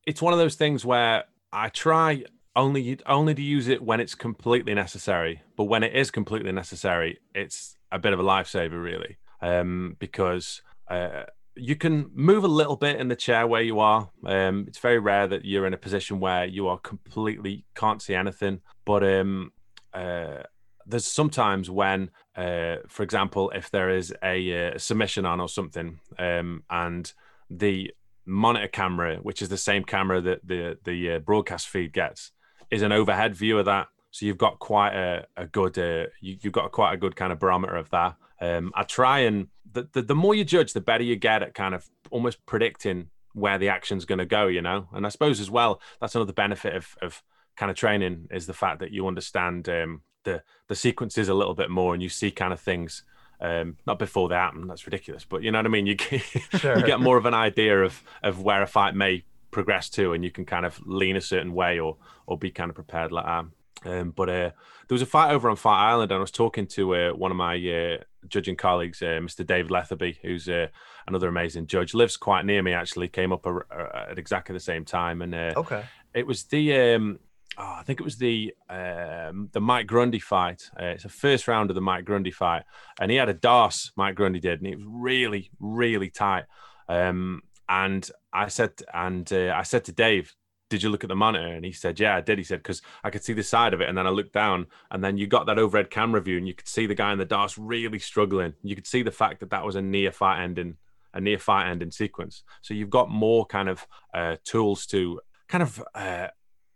[0.05, 2.23] it's one of those things where I try
[2.59, 5.41] only only to use it when it's completely necessary.
[5.55, 10.61] But when it is completely necessary, it's a bit of a lifesaver, really, um, because
[10.89, 11.23] uh,
[11.55, 14.09] you can move a little bit in the chair where you are.
[14.25, 18.15] Um, it's very rare that you're in a position where you are completely can't see
[18.15, 18.61] anything.
[18.85, 19.51] But um,
[19.93, 20.43] uh,
[20.85, 24.37] there's sometimes when, uh, for example, if there is a,
[24.73, 27.11] uh submission on or something, um, and
[27.49, 27.91] the
[28.25, 32.31] monitor camera, which is the same camera that the the uh, broadcast feed gets,
[32.71, 33.87] is an overhead view of that.
[34.11, 37.31] So you've got quite a, a good uh, you, you've got quite a good kind
[37.31, 38.15] of barometer of that.
[38.41, 41.53] Um, I try and the, the the more you judge, the better you get at
[41.53, 44.47] kind of almost predicting where the action's going to go.
[44.47, 47.21] You know, and I suppose as well that's another benefit of of
[47.55, 51.53] kind of training is the fact that you understand um, the the sequences a little
[51.55, 53.03] bit more and you see kind of things
[53.41, 54.65] um, not before they happen.
[54.67, 55.85] That's ridiculous, but you know what I mean.
[55.85, 56.21] You get,
[56.59, 56.77] Sure.
[56.79, 60.23] you get more of an idea of of where a fight may progress to, and
[60.23, 63.25] you can kind of lean a certain way or or be kind of prepared like
[63.25, 63.45] that.
[63.85, 64.51] Um, but uh,
[64.87, 67.31] there was a fight over on Fight Island, and I was talking to uh, one
[67.31, 69.45] of my uh, judging colleagues, uh, Mr.
[69.45, 70.67] David Lethaby, who's uh,
[71.07, 71.93] another amazing judge.
[71.93, 73.07] Lives quite near me, actually.
[73.07, 75.83] Came up ar- ar- at exactly the same time, and uh, okay.
[76.13, 77.19] it was the um
[77.57, 80.69] oh, I think it was the um the Mike Grundy fight.
[80.79, 82.63] Uh, it's the first round of the Mike Grundy fight,
[82.99, 83.91] and he had a D'Arce.
[83.95, 86.45] Mike Grundy did, and it was really really tight.
[86.89, 90.35] Um, and I said, and uh, I said to Dave,
[90.69, 92.81] "Did you look at the monitor?" And he said, "Yeah, I did." He said, "Because
[93.03, 95.27] I could see the side of it, and then I looked down, and then you
[95.27, 97.99] got that overhead camera view, and you could see the guy in the D'Arce really
[97.99, 98.55] struggling.
[98.63, 100.77] You could see the fact that that was a near fight ending."
[101.11, 102.43] A near fight ending sequence.
[102.61, 106.27] So you've got more kind of uh, tools to kind of uh,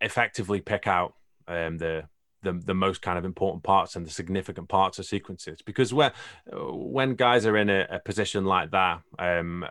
[0.01, 1.13] effectively pick out
[1.47, 2.05] um, the,
[2.41, 5.61] the the most kind of important parts and the significant parts of sequences.
[5.61, 6.13] Because when
[6.51, 9.65] when guys are in a, a position like that, um,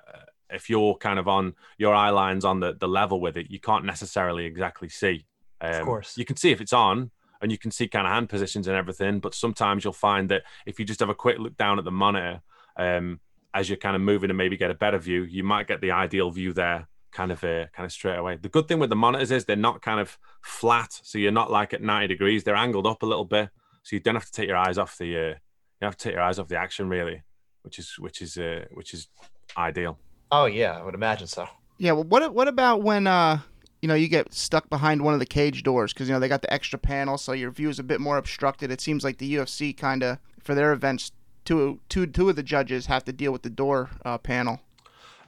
[0.53, 3.61] if you're kind of on your eye lines on the, the level with it, you
[3.61, 5.27] can't necessarily exactly see.
[5.61, 6.17] Um, course.
[6.17, 7.11] you can see if it's on.
[7.41, 10.43] And you can see kind of hand positions and everything, but sometimes you'll find that
[10.65, 12.41] if you just have a quick look down at the monitor,
[12.77, 13.19] um,
[13.53, 15.91] as you're kind of moving and maybe get a better view, you might get the
[15.91, 18.37] ideal view there kind of uh, kind of straight away.
[18.41, 21.51] The good thing with the monitors is they're not kind of flat, so you're not
[21.51, 22.43] like at 90 degrees.
[22.43, 23.51] They're angled up a little bit,
[23.83, 25.35] so you don't have to take your eyes off the uh,
[25.81, 27.23] you have to take your eyes off the action really,
[27.63, 29.09] which is which is uh, which is
[29.57, 29.99] ideal.
[30.33, 31.47] Oh yeah, I would imagine so.
[31.79, 31.93] Yeah.
[31.93, 33.41] Well, what what about when uh
[33.83, 36.29] you know you get stuck behind one of the cage doors because you know they
[36.29, 38.71] got the extra panel, so your view is a bit more obstructed.
[38.73, 41.13] It seems like the UFC kind of for their events,
[41.45, 44.61] two two two of the judges have to deal with the door uh, panel.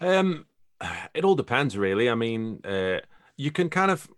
[0.01, 0.47] Um,
[1.15, 2.09] it all depends, really.
[2.09, 3.01] I mean, uh,
[3.37, 4.09] you can kind of,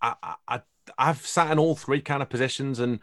[0.00, 0.60] I, I,
[0.98, 3.00] I've sat in all three kind of positions, and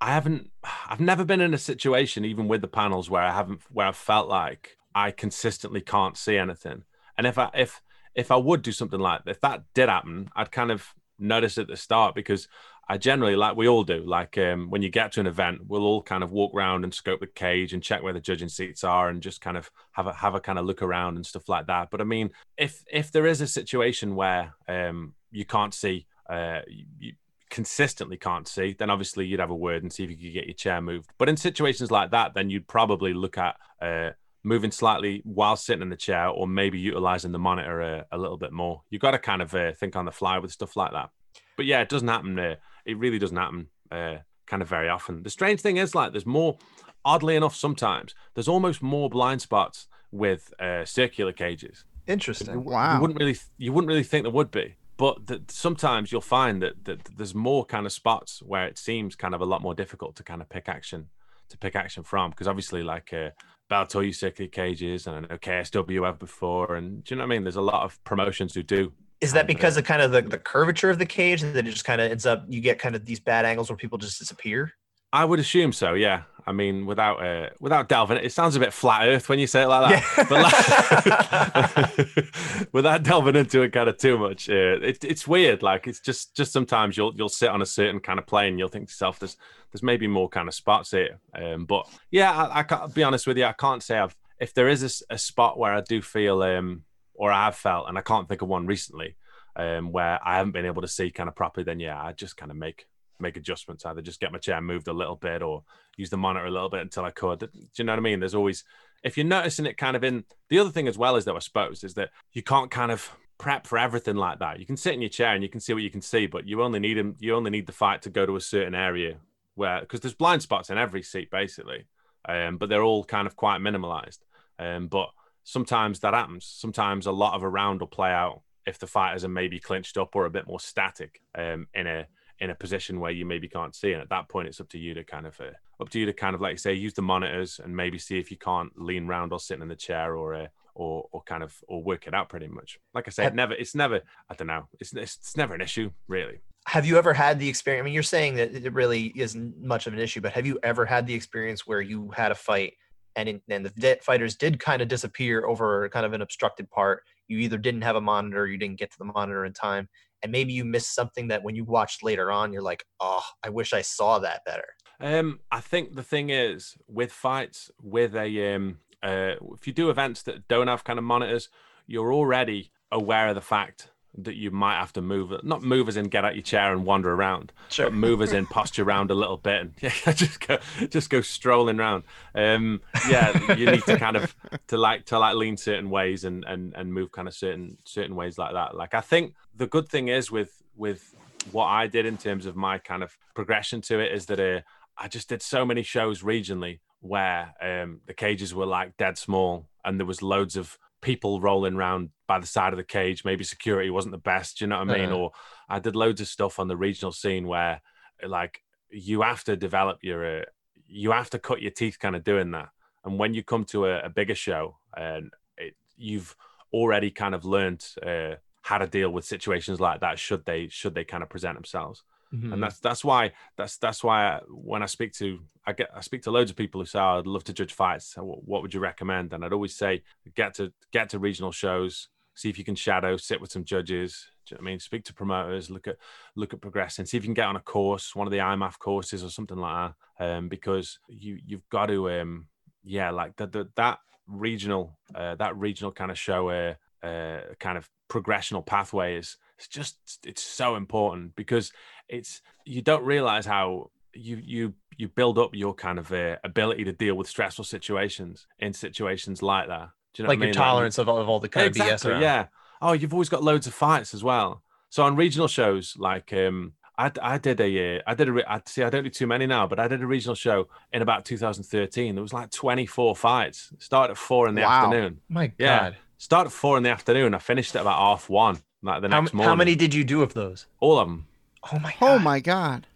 [0.00, 0.50] I haven't,
[0.88, 3.92] I've never been in a situation, even with the panels, where I haven't, where I
[3.92, 6.82] felt like I consistently can't see anything.
[7.16, 7.80] And if I, if,
[8.16, 11.56] if I would do something like that, if that did happen, I'd kind of notice
[11.56, 12.48] at the start because
[12.88, 14.02] I generally like we all do.
[14.04, 16.92] Like um, when you get to an event, we'll all kind of walk around and
[16.92, 20.08] scope the cage and check where the judging seats are and just kind of have
[20.08, 21.90] a have a kind of look around and stuff like that.
[21.90, 26.60] But I mean, if if there is a situation where um, you can't see, uh,
[26.98, 27.12] you
[27.50, 30.46] consistently can't see, then obviously you'd have a word and see if you could get
[30.46, 31.10] your chair moved.
[31.18, 34.10] But in situations like that, then you'd probably look at uh,
[34.48, 38.38] moving slightly while sitting in the chair or maybe utilizing the monitor a, a little
[38.38, 38.82] bit more.
[38.90, 41.10] You've got to kind of uh, think on the fly with stuff like that.
[41.56, 42.38] But yeah, it doesn't happen.
[42.38, 45.22] Uh, it really doesn't happen uh, kind of very often.
[45.22, 46.56] The strange thing is, like, there's more.
[47.04, 51.84] Oddly enough, sometimes there's almost more blind spots with uh, circular cages.
[52.06, 52.64] Interesting.
[52.64, 52.96] Wow.
[52.96, 56.60] You wouldn't really, you wouldn't really think there would be, but that sometimes you'll find
[56.60, 59.74] that, that there's more kind of spots where it seems kind of a lot more
[59.74, 61.06] difficult to kind of pick action
[61.48, 63.30] to pick action from because obviously like uh,
[63.70, 67.36] Use circular cages and I know KSW have before and do you know what I
[67.36, 67.44] mean?
[67.44, 70.38] There's a lot of promotions who do is that because of kind of the, the
[70.38, 73.04] curvature of the cage that it just kind of ends up you get kind of
[73.04, 74.72] these bad angles where people just disappear?
[75.12, 75.94] I would assume so.
[75.94, 76.22] Yeah.
[76.48, 79.64] I mean, without uh, without delving, it sounds a bit flat Earth when you say
[79.64, 80.02] it like that.
[80.16, 81.84] Yeah.
[81.84, 85.62] But like, without delving into it kind of too much, uh, it, it's weird.
[85.62, 88.68] Like it's just just sometimes you'll you'll sit on a certain kind of plane, you'll
[88.68, 89.36] think to yourself, "There's
[89.70, 93.26] there's maybe more kind of spots here." Um, but yeah, I, I can't be honest
[93.26, 93.44] with you.
[93.44, 96.84] I can't say I've if there is a, a spot where I do feel um,
[97.12, 99.16] or I have felt, and I can't think of one recently,
[99.54, 102.38] um, where I haven't been able to see kind of properly, then yeah, I just
[102.38, 102.86] kind of make
[103.20, 105.62] make adjustments, either just get my chair moved a little bit or
[105.96, 107.40] use the monitor a little bit until I could.
[107.40, 108.20] Do you know what I mean?
[108.20, 108.64] There's always
[109.04, 111.38] if you're noticing it kind of in the other thing as well is that I
[111.38, 114.58] suppose is that you can't kind of prep for everything like that.
[114.58, 116.46] You can sit in your chair and you can see what you can see, but
[116.46, 117.16] you only need them.
[117.20, 119.16] You only need the fight to go to a certain area
[119.54, 121.86] where because there's blind spots in every seat basically,
[122.28, 124.18] um, but they're all kind of quite minimalized.
[124.58, 125.10] Um, but
[125.44, 126.44] sometimes that happens.
[126.44, 129.96] Sometimes a lot of a round will play out if the fighters are maybe clinched
[129.96, 132.06] up or a bit more static um, in a
[132.40, 133.92] in a position where you maybe can't see.
[133.92, 136.06] And at that point, it's up to you to kind of uh, up to you
[136.06, 138.70] to kind of like you say use the monitors and maybe see if you can't
[138.80, 142.06] lean round or sitting in the chair or uh, or or kind of or work
[142.06, 142.78] it out pretty much.
[142.94, 146.40] Like I said, never it's never I don't know it's it's never an issue really.
[146.66, 147.82] Have you ever had the experience?
[147.82, 150.58] I mean, you're saying that it really isn't much of an issue, but have you
[150.62, 152.74] ever had the experience where you had a fight
[153.18, 157.02] and in, and the fighters did kind of disappear over kind of an obstructed part.
[157.26, 159.88] You either didn't have a monitor, you didn't get to the monitor in time,
[160.22, 163.50] and maybe you missed something that when you watched later on, you're like, oh, I
[163.50, 164.66] wish I saw that better.
[165.00, 169.90] Um, I think the thing is with fights with a um, uh, if you do
[169.90, 171.48] events that don't have kind of monitors,
[171.86, 175.96] you're already aware of the fact that you might have to move not move as
[175.96, 177.86] in get out your chair and wander around, sure.
[177.86, 181.20] but move as in posture around a little bit and yeah, just go just go
[181.20, 182.04] strolling around.
[182.34, 184.34] Um, yeah, you need to kind of
[184.68, 188.16] to like to like lean certain ways and and and move kind of certain certain
[188.16, 188.74] ways like that.
[188.74, 191.14] Like I think the good thing is with with
[191.52, 194.60] what I did in terms of my kind of progression to it is that uh,
[194.96, 199.68] I just did so many shows regionally where um, the cages were like dead small
[199.84, 203.24] and there was loads of people rolling around by the side of the cage.
[203.24, 204.60] Maybe security wasn't the best.
[204.60, 205.08] you know what I mean?
[205.10, 205.18] Uh-huh.
[205.18, 205.30] Or
[205.68, 207.80] I did loads of stuff on the regional scene where,
[208.26, 210.44] like, you have to develop your, uh,
[210.86, 212.68] you have to cut your teeth, kind of doing that.
[213.04, 216.34] And when you come to a, a bigger show, and it, you've
[216.72, 220.94] already kind of learned uh, how to deal with situations like that, should they should
[220.94, 222.02] they kind of present themselves.
[222.34, 222.52] Mm-hmm.
[222.52, 226.00] And that's that's why that's that's why I, when I speak to I get I
[226.00, 228.14] speak to loads of people who say oh, I'd love to judge fights.
[228.16, 229.32] What would you recommend?
[229.32, 230.02] And I'd always say
[230.34, 234.26] get to get to regional shows, see if you can shadow, sit with some judges.
[234.56, 235.96] I mean, speak to promoters, look at
[236.36, 238.78] look at progressing, see if you can get on a course, one of the IMMAF
[238.78, 240.24] courses or something like that.
[240.24, 242.46] Um, because you you've got to um
[242.84, 247.78] yeah like the, the that regional uh, that regional kind of show uh, uh kind
[247.78, 251.72] of progressional pathway is it's just it's so important because
[252.08, 256.84] it's you don't realize how you you you build up your kind of uh, ability
[256.84, 259.90] to deal with stressful situations in situations like that.
[260.14, 260.54] Do you know like your I mean?
[260.54, 262.22] tolerance like, of, of all the kind exactly, of BS around.
[262.22, 262.46] Yeah.
[262.82, 264.62] oh, you've always got loads of fights as well.
[264.90, 268.60] So on regional shows, like um, I, I did a, uh, I did a, I
[268.66, 271.24] see, I don't do too many now, but I did a regional show in about
[271.26, 272.14] 2013.
[272.16, 273.70] There was like 24 fights.
[273.78, 274.86] Started at four in the Wow.
[274.86, 275.20] afternoon.
[275.28, 275.78] My Yeah.
[275.90, 275.96] God.
[276.16, 277.34] Started at four in the afternoon.
[277.34, 279.48] I finished at about half one, like the How, next m- morning.
[279.50, 280.66] how many did you do of those?
[280.80, 281.27] All of them.
[281.72, 282.14] Oh my oh God.
[282.14, 282.86] Oh my god.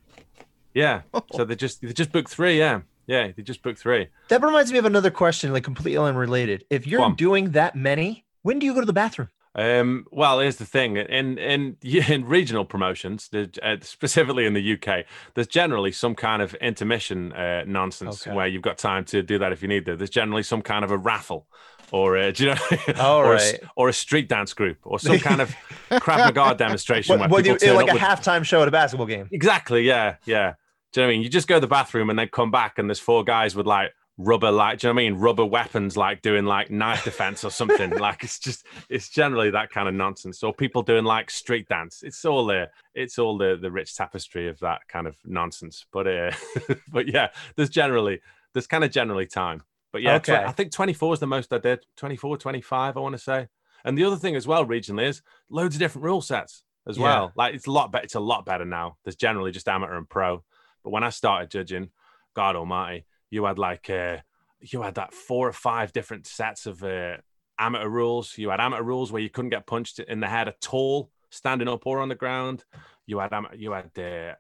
[0.74, 1.02] Yeah.
[1.34, 2.58] So they just, they just booked three.
[2.58, 2.80] Yeah.
[3.06, 3.32] Yeah.
[3.36, 4.08] They just booked three.
[4.28, 6.64] That reminds me of another question, like completely unrelated.
[6.70, 7.14] If you're on.
[7.14, 9.28] doing that many, when do you go to the bathroom?
[9.54, 15.04] Um, well, here's the thing: in in in regional promotions, uh, specifically in the UK,
[15.34, 18.34] there's generally some kind of intermission uh, nonsense Okay.
[18.34, 19.96] where you've got time to do that if you need to.
[19.96, 21.46] There's generally some kind of a raffle,
[21.90, 23.60] or uh, do you know, or, a, right.
[23.76, 25.54] or a street dance group, or some kind of
[25.90, 28.70] Krav Maga demonstration What, where what do you, like a with- halftime show at a
[28.70, 29.28] basketball game?
[29.32, 29.82] Exactly.
[29.82, 30.16] Yeah.
[30.24, 30.54] Yeah.
[30.92, 31.22] Do you know what I mean?
[31.22, 33.66] You just go to the bathroom and then come back, and there's four guys with
[33.66, 35.14] like rubber, like, do you know what I mean?
[35.20, 37.90] Rubber weapons, like doing like knife defense or something.
[37.98, 40.42] like it's just, it's generally that kind of nonsense.
[40.42, 42.02] Or people doing like street dance.
[42.02, 45.86] It's all the, it's all the the rich tapestry of that kind of nonsense.
[45.92, 46.32] But uh,
[46.92, 48.20] but yeah, there's generally,
[48.52, 49.62] there's kind of generally time.
[49.92, 50.36] But yeah, Okay.
[50.36, 51.84] I think 24 is the most I did.
[51.96, 53.48] 24, 25, I want to say.
[53.84, 57.02] And the other thing as well, regionally, is loads of different rule sets as Yeah.
[57.04, 57.32] well.
[57.36, 58.04] Like it's a lot better.
[58.04, 58.96] It's a lot better now.
[59.04, 60.44] There's generally just amateur and pro.
[60.84, 61.90] But when I started judging,
[62.34, 64.18] God Almighty, you had like uh,
[64.60, 67.16] you had that four or five different sets of uh,
[67.58, 68.36] amateur rules.
[68.36, 71.66] You had amateur rules where you couldn't get punched in the head at all, standing
[71.66, 72.64] up or on the ground.
[73.06, 74.34] You had ama- you had uh,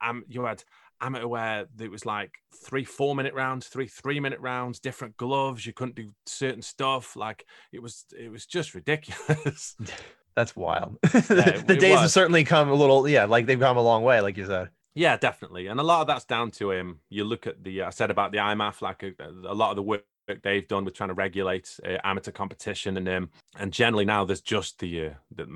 [0.00, 0.62] am- you had
[1.00, 2.30] amateur where it was like
[2.64, 5.66] three four minute rounds, three three minute rounds, different gloves.
[5.66, 7.16] You couldn't do certain stuff.
[7.16, 9.76] Like it was it was just ridiculous.
[10.36, 10.98] That's wild.
[11.02, 14.20] it- the days have certainly come a little, yeah, like they've come a long way,
[14.20, 14.68] like you said.
[14.96, 17.00] Yeah, definitely, and a lot of that's down to him.
[17.10, 19.12] You look at the I said about the IMMAF, like a,
[19.46, 20.04] a lot of the work
[20.42, 24.40] they've done with trying to regulate uh, amateur competition, and um, and generally now there's
[24.40, 25.46] just the, uh, the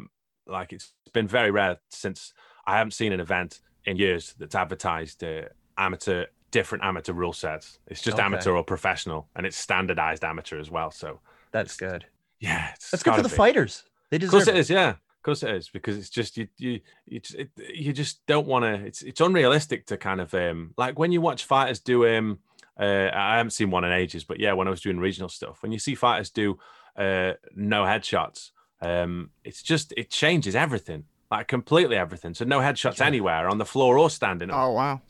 [0.46, 2.32] like it's been very rare since
[2.66, 5.42] I haven't seen an event in years that's advertised uh,
[5.78, 7.78] amateur different amateur rule sets.
[7.86, 8.24] It's just Okay.
[8.26, 10.90] amateur or professional, and it's standardized amateur as well.
[10.90, 12.04] So That's good.
[12.40, 13.34] yeah, it's That's good for the be.
[13.36, 13.84] fighters.
[14.10, 14.56] They Of deserve course it.
[14.56, 14.96] it is, yeah.
[15.20, 18.46] Of course it is because it's just you you you just, it, you just don't
[18.46, 18.86] want to.
[18.86, 22.38] It's it's unrealistic to kind of um like when you watch fighters do um
[22.80, 25.62] uh I haven't seen one in ages, but yeah, when I was doing regional stuff,
[25.62, 26.58] when you see fighters do
[26.96, 32.32] uh no headshots, um it's just it changes everything like completely everything.
[32.32, 33.04] So no headshots Yeah.
[33.06, 34.56] anywhere on the floor or standing up.
[34.58, 35.02] Oh wow.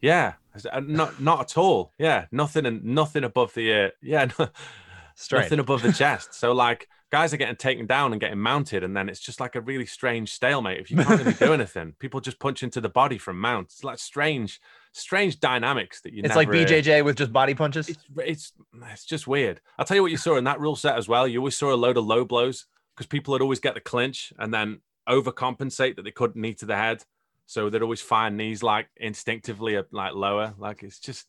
[0.00, 0.34] Yeah,
[0.72, 1.92] uh, not not at all.
[1.98, 4.28] Yeah, nothing and nothing above the uh, yeah.
[4.38, 4.48] No,
[5.14, 5.44] Strange.
[5.46, 6.32] nothing above the chest.
[6.32, 9.54] So like guys are getting taken down and getting mounted, and then it's just like
[9.54, 10.80] a really strange stalemate.
[10.80, 13.66] If you can't really do anything, people just punch into the body from mount.
[13.66, 14.60] It's like strange,
[14.92, 16.22] strange dynamics that you.
[16.24, 17.88] It's like BJJ with just body punches.
[17.88, 18.52] It's it's
[18.90, 19.60] it's just weird.
[19.78, 21.26] I'll tell you what you saw in that rule set as well.
[21.26, 24.32] You always saw a load of low blows because people would always get the clinch
[24.38, 27.04] and then overcompensate that they couldn't knee to the head.
[27.46, 30.52] So they'd always find knees like instinctively uh, like lower.
[30.58, 31.28] Like it's just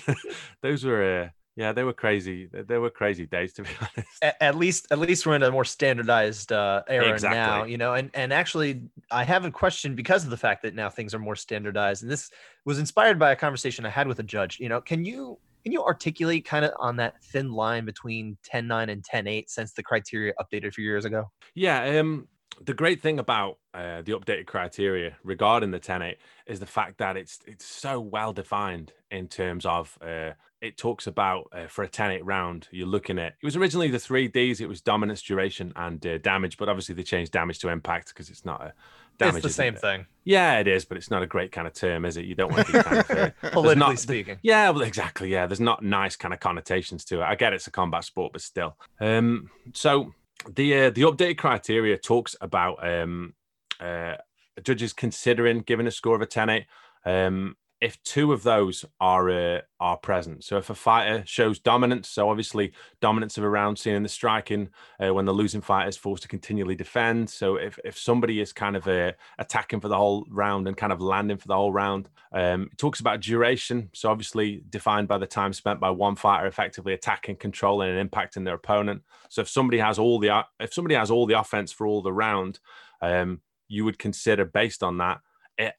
[0.62, 2.48] those were uh, yeah they were crazy.
[2.52, 4.08] They were crazy days to be honest.
[4.22, 7.94] at, at least at least we're in a more standardized uh, era now you know
[7.94, 11.18] and and actually i have a question because of the fact that now things are
[11.18, 12.30] more standardized and this
[12.64, 15.72] was inspired by a conversation i had with a judge you know can you can
[15.72, 20.32] you articulate kind of on that thin line between 10-9 and 10-8 since the criteria
[20.40, 22.28] updated a few years ago Yeah, um,
[22.64, 26.16] the great thing about uh, the updated criteria regarding the 10-8
[26.46, 30.30] is the fact that it's it's so well defined in terms of uh,
[30.66, 33.98] it talks about uh, for a 10-8 round you're looking at it was originally the
[33.98, 37.68] three Ds it was dominance duration and uh, damage but obviously they changed damage to
[37.68, 38.72] impact because it's not a
[39.18, 39.80] damage it's the same it?
[39.80, 42.34] thing yeah it is but it's not a great kind of term is it you
[42.34, 45.28] don't want to be kind of politically not- speaking yeah, well, exactly.
[45.28, 47.24] Yeah, there's not nice kind of connotations to it.
[47.24, 48.76] I get it's a combat sport, but still.
[49.00, 50.14] Um, so
[50.48, 53.34] the uh, the updated criteria talks about um,
[53.80, 54.14] uh,
[54.62, 56.64] judges considering giving a score of a 10-8
[57.04, 60.42] um, if two of those are uh, are present.
[60.42, 64.08] So if a fighter shows dominance, so obviously dominance of a round seen in the
[64.08, 67.30] striking uh, when the losing fighter is forced to continually defend.
[67.30, 70.92] So if if somebody is kind of uh, attacking for the whole round and kind
[70.92, 73.88] of landing for the whole round, um, it talks about duration.
[73.94, 78.44] So obviously defined by the time spent by one fighter effectively attacking, controlling, and impacting
[78.44, 79.02] their opponent.
[79.28, 82.12] So if somebody has all the if somebody has all the offense for all the
[82.12, 82.58] round,
[83.00, 85.20] um, you would consider based on that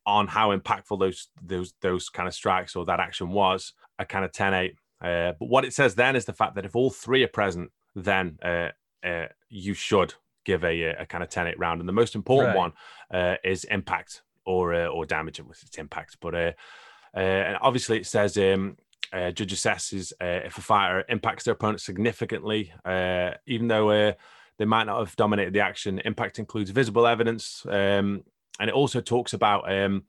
[0.05, 4.25] on how impactful those those those kind of strikes or that action was a kind
[4.25, 7.23] of 10-8 uh, but what it says then is the fact that if all three
[7.23, 8.69] are present then uh,
[9.05, 10.13] uh, you should
[10.45, 12.57] give a, a kind of 10-8 round and the most important Right.
[12.57, 12.73] one
[13.13, 16.51] uh, is impact or uh, or damage with its impact but uh,
[17.15, 18.77] uh, and obviously it says um,
[19.13, 24.13] uh, judge assesses uh, if a fighter impacts their opponent significantly, uh, even though uh,
[24.59, 25.99] they might not have dominated the action.
[25.99, 28.23] Impact includes visible evidence, um,
[28.59, 30.03] and it also talks about um,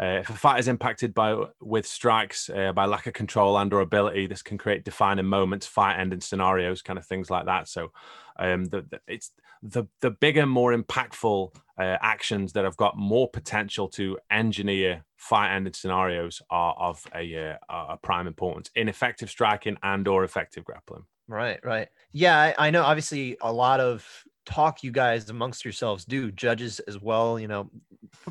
[0.00, 3.72] uh, if a fight is impacted by with strikes uh, by lack of control and
[3.72, 7.66] or ability, this can create defining moments, fight-ending scenarios, kind of things like that.
[7.66, 7.90] So,
[8.38, 9.32] um, the, the, it's
[9.62, 15.72] the the bigger, more impactful uh, actions that have got more potential to engineer fight-ending
[15.72, 21.02] scenarios are of a, uh, a prime importance in effective striking and or effective grappling.
[21.26, 21.88] Right, right.
[22.12, 22.84] Yeah, I, I know.
[22.84, 24.06] Obviously, a lot of
[24.48, 27.38] talk you guys amongst yourselves do, judges as well.
[27.38, 27.70] You know,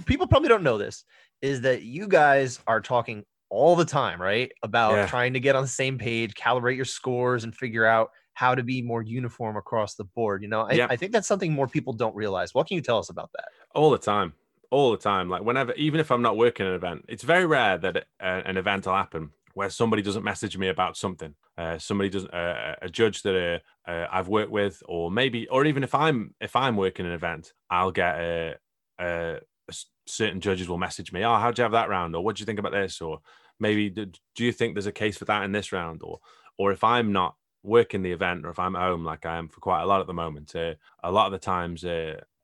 [0.06, 1.04] people probably don't know this
[1.42, 4.52] is that you guys are talking all the time, right?
[4.64, 5.08] About yeah.
[5.08, 8.64] trying to get on the same page, calibrate your scores, and figure out how to
[8.64, 10.42] be more uniform across the board.
[10.42, 12.54] You know, I, I, think that's something more people don't realize.
[12.54, 13.46] What can you tell us about that?
[13.74, 14.34] All the time,
[14.72, 15.30] all the time.
[15.30, 18.86] Like whenever, even if I'm not working an event, it's very rare that an event
[18.86, 21.36] will happen where somebody doesn't message me about something.
[21.58, 25.66] Uh, somebody doesn't, uh, a judge that uh, uh, I've worked with, or maybe, or
[25.66, 28.56] even if I'm if I'm working an event, I'll get a,
[29.00, 29.40] a
[30.06, 32.46] certain judges will message me, "Oh, how'd you have that round?" or "What do you
[32.46, 33.20] think about this?" or
[33.60, 36.02] maybe do you think there's a case for that in this round?
[36.04, 36.20] Or
[36.58, 39.60] or if I'm not working the event, or if I'm home like I am for
[39.60, 41.84] quite a lot at the moment, uh, a lot of the times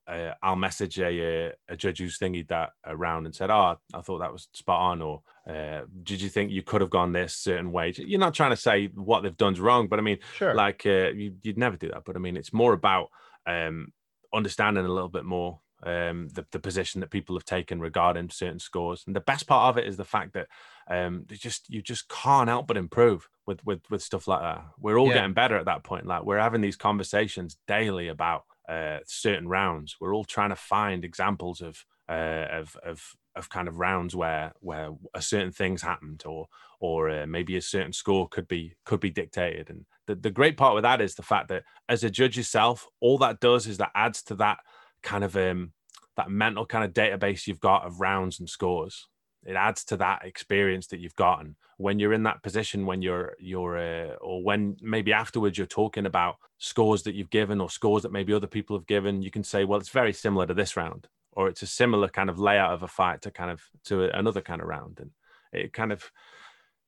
[0.08, 4.02] uh, I'll message a, uh, a judge who's thingied that around and said, "Oh, I
[4.02, 7.36] thought that was spot on," or uh, "Did you think you could have gone this
[7.36, 10.54] certain way?" You're not trying to say what they've done's wrong, but I mean, sure.
[10.54, 12.04] like uh, you, would never do that.
[12.06, 13.10] But I mean, it's more about
[13.46, 13.94] um,
[14.34, 18.60] understanding a little bit more um, the, the position that people have taken regarding certain
[18.60, 19.04] scores.
[19.06, 20.48] And the best part of it is the fact that
[20.90, 24.66] um, just you just can't help but improve with with with stuff like that.
[24.80, 25.16] We're all yeah.
[25.16, 26.06] getting better at that point.
[26.06, 29.98] Like we're having these conversations daily about uh, certain rounds.
[30.00, 33.02] We're all trying to find examples of uh, of of
[33.36, 36.48] of kind of rounds where where a certain things happened or
[36.80, 40.58] or uh, maybe a certain score could be could be dictated and the, the great
[40.58, 43.78] part with that is the fact that as a judge yourself all that does is
[43.78, 44.60] that adds to that
[45.02, 45.72] kind of um,
[46.18, 49.08] that mental kind of database you've got of rounds and scores.
[49.46, 53.34] It adds to that experience that you've gotten when you're in that position when you're
[53.40, 58.04] you're uh, or when maybe afterwards you're talking about scores that you've given or scores
[58.04, 59.22] that maybe other people have given.
[59.22, 62.30] You can say, well, it's very similar to this round, or it's a similar kind
[62.30, 65.12] of layout of a fight to kind of to another kind of round, and
[65.52, 66.12] it kind of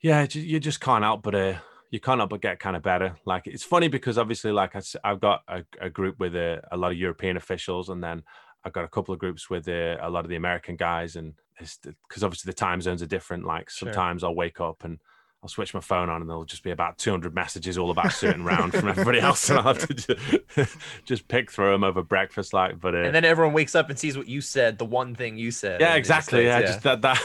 [0.01, 1.55] yeah, you just can't help but uh,
[1.91, 3.15] you can't help but get kind of better.
[3.25, 6.77] Like it's funny because obviously, like I, have got a, a, group with a, a,
[6.77, 8.23] lot of European officials, and then
[8.63, 11.33] I've got a couple of groups with uh, a lot of the American guys, and
[11.57, 13.45] because obviously the time zones are different.
[13.45, 14.29] Like sometimes sure.
[14.29, 14.99] I'll wake up and
[15.43, 18.11] I'll switch my phone on, and there'll just be about 200 messages all about a
[18.11, 22.01] certain round from everybody else, and I'll have to just, just pick through them over
[22.01, 22.51] breakfast.
[22.51, 25.13] Like, but uh, and then everyone wakes up and sees what you said, the one
[25.13, 25.81] thing you said.
[25.81, 26.45] Yeah, exactly.
[26.45, 27.19] yeah, yeah, just that that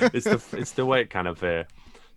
[0.14, 1.42] it's the it's the way it kind of.
[1.42, 1.64] Uh,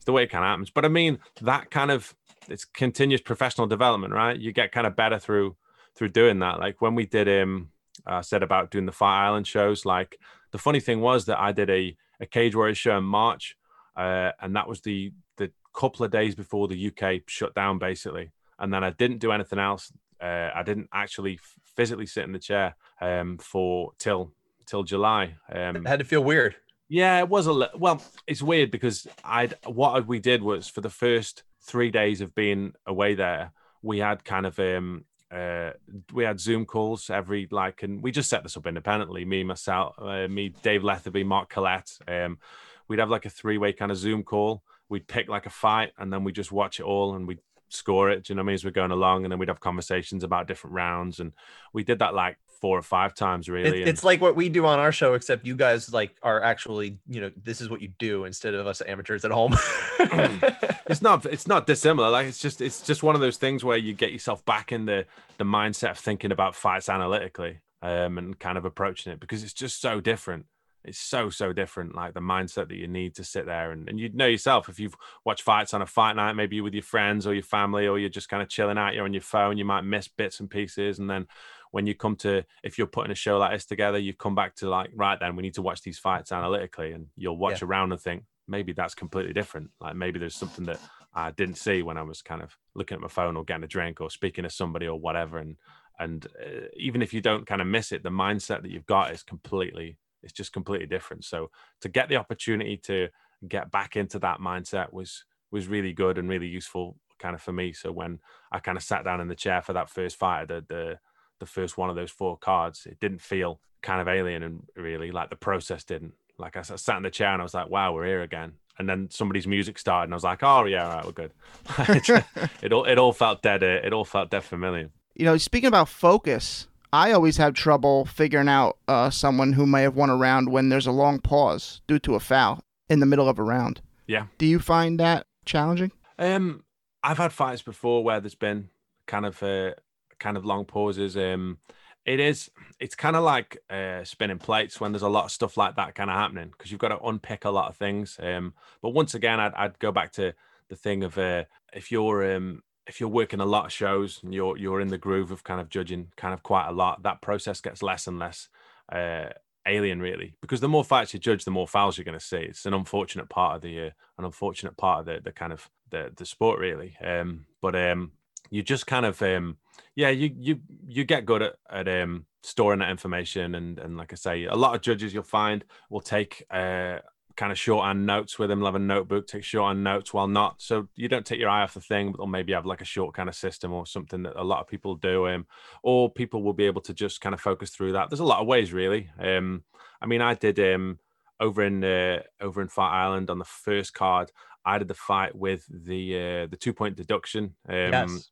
[0.08, 0.72] the way it kind of happens.
[0.72, 2.16] But I mean, that kind of
[2.50, 4.38] it's continuous professional development, right?
[4.40, 5.56] You get kind of better through
[5.96, 6.60] through doing that.
[6.60, 7.70] Like when we did um
[8.08, 10.18] uh, said about doing the Fight Island shows, like
[10.58, 13.56] the funny thing was that I did a a Cage Warriors show in March,
[13.96, 18.32] uh, and that was the the couple of days before the UK shut down, basically.
[18.58, 19.94] And then I didn't do anything else.
[20.20, 21.40] Uh, I didn't actually
[21.76, 24.34] physically sit in the chair um, for till
[24.66, 25.36] till July.
[25.54, 26.56] Um, it had to feel weird.
[26.90, 28.02] Yeah, it was a li- well.
[28.26, 32.74] It's weird because I what we did was for the first three days of being
[32.88, 33.52] away there,
[33.84, 35.72] we had kind of um uh
[36.14, 39.26] we had Zoom calls every like, and we just set this up independently.
[39.26, 41.98] Me, myself, uh, me, Dave Lethaby, Mark Collette.
[42.08, 42.40] Um,
[42.88, 44.64] we'd have like a three way kind of Zoom call.
[44.90, 48.10] We'd pick like a fight, and then we just watch it all, and we score
[48.10, 48.24] it.
[48.24, 48.54] Do you know what I mean?
[48.56, 51.34] As we're going along, and then we'd have conversations about different rounds, and
[51.74, 53.82] we did that like four or five times really.
[53.82, 56.98] It, it's like what we do on our show, except you guys like are actually,
[57.08, 59.56] you know, this is what you do instead of us amateurs at home.
[60.00, 62.10] it's not it's not dissimilar.
[62.10, 64.86] Like it's just it's just one of those things where you get yourself back in
[64.86, 65.06] the
[65.38, 69.54] the mindset of thinking about fights analytically um and kind of approaching it because it's
[69.54, 70.46] just so different.
[70.84, 74.00] It's so so different, like the mindset that you need to sit there and, and
[74.00, 76.84] you know yourself if you've watched fights on a fight night, maybe you're with your
[76.84, 79.58] friends or your family, or you're just kind of chilling out, you're on your phone,
[79.58, 81.28] you might miss bits and pieces, and then
[81.72, 84.56] when you come to if you're putting a show like this together, you come back
[84.56, 87.68] to like right then we need to watch these fights analytically, and you'll watch yeah.
[87.68, 89.70] around and think maybe that's completely different.
[89.82, 90.80] Like maybe there's something that
[91.14, 93.68] I didn't see when I was kind of looking at my phone or getting a
[93.68, 95.40] drink or speaking to somebody or whatever.
[95.40, 95.58] And
[96.00, 99.12] and uh, even if you don't kind of miss it, the mindset that you've got
[99.12, 101.26] is completely it's just completely different.
[101.26, 101.52] So
[101.82, 103.10] to get the opportunity to
[103.48, 107.52] get back into that mindset was was really good and really useful kind of for
[107.52, 107.74] me.
[107.74, 108.20] So when
[108.52, 111.00] I kind of sat down in the chair for that first fight, the the
[111.40, 115.12] the first one of those four cards, it didn't feel kind of alien and really
[115.12, 116.14] like the process didn't.
[116.38, 118.54] Like I, sat in the chair and I was like, wow, we're here again.
[118.80, 121.32] And then somebody's music started and I was like, oh yeah, all right, we're good.
[122.62, 123.64] it all it all felt dead.
[123.64, 124.90] Uh, it all felt dead familiar.
[125.16, 129.82] You know, speaking about focus, I always have trouble figuring out uh, someone who may
[129.82, 133.06] have won a round when there's a long pause due to a foul in the
[133.06, 133.82] middle of a round.
[134.06, 134.28] Yeah.
[134.38, 135.92] Do you find that challenging?
[136.20, 136.64] Um,
[137.04, 138.70] I've had fights before where there's been
[139.06, 139.72] kind of uh,
[140.20, 141.18] kind of long pauses.
[141.18, 141.58] Um,
[142.06, 142.50] it is
[142.80, 145.94] it's kind of like uh, spinning plates when there's a lot of stuff like that
[145.94, 148.18] kind of happening because you've got to unpick a lot of things.
[148.22, 150.34] Um, but once again, I'd, I'd go back to
[150.70, 151.44] the thing of uh,
[151.74, 154.98] if you're um, if you're working a lot of shows and you're you're in the
[154.98, 158.20] groove of kind of judging kind of quite a lot, that process gets less and
[158.20, 158.48] less
[158.92, 159.28] uh,
[159.66, 162.38] alien really because the more fights you judge, the more fouls you're going to see.
[162.38, 165.70] It's an unfortunate part of the uh, an unfortunate part of the the kind of
[165.90, 166.96] the the sport really.
[167.04, 168.14] Um, but um,
[168.50, 169.58] you just kind of um,
[169.96, 174.14] yeah, you you you get good at, at um, storing that information and and like
[174.14, 177.00] I say, a lot of judges you'll find will take uh,
[177.36, 178.64] kind of shorthand notes with them.
[178.64, 180.62] Have a notebook, take shorthand notes while not.
[180.62, 182.86] So you don't take your eye off the thing, but they'll maybe have like a
[182.86, 185.28] short kind of system or something that a lot of people do.
[185.28, 185.46] Um,
[185.84, 188.10] or people will be able to just kind of focus through that.
[188.10, 189.10] There's a lot of ways, really.
[189.20, 189.64] Um,
[190.02, 191.00] I mean, I did um
[191.40, 194.32] over in uh, over in Fight Island on the first card.
[194.66, 197.56] I did the fight with the uh, the two point deduction.
[197.70, 198.32] Um, yes.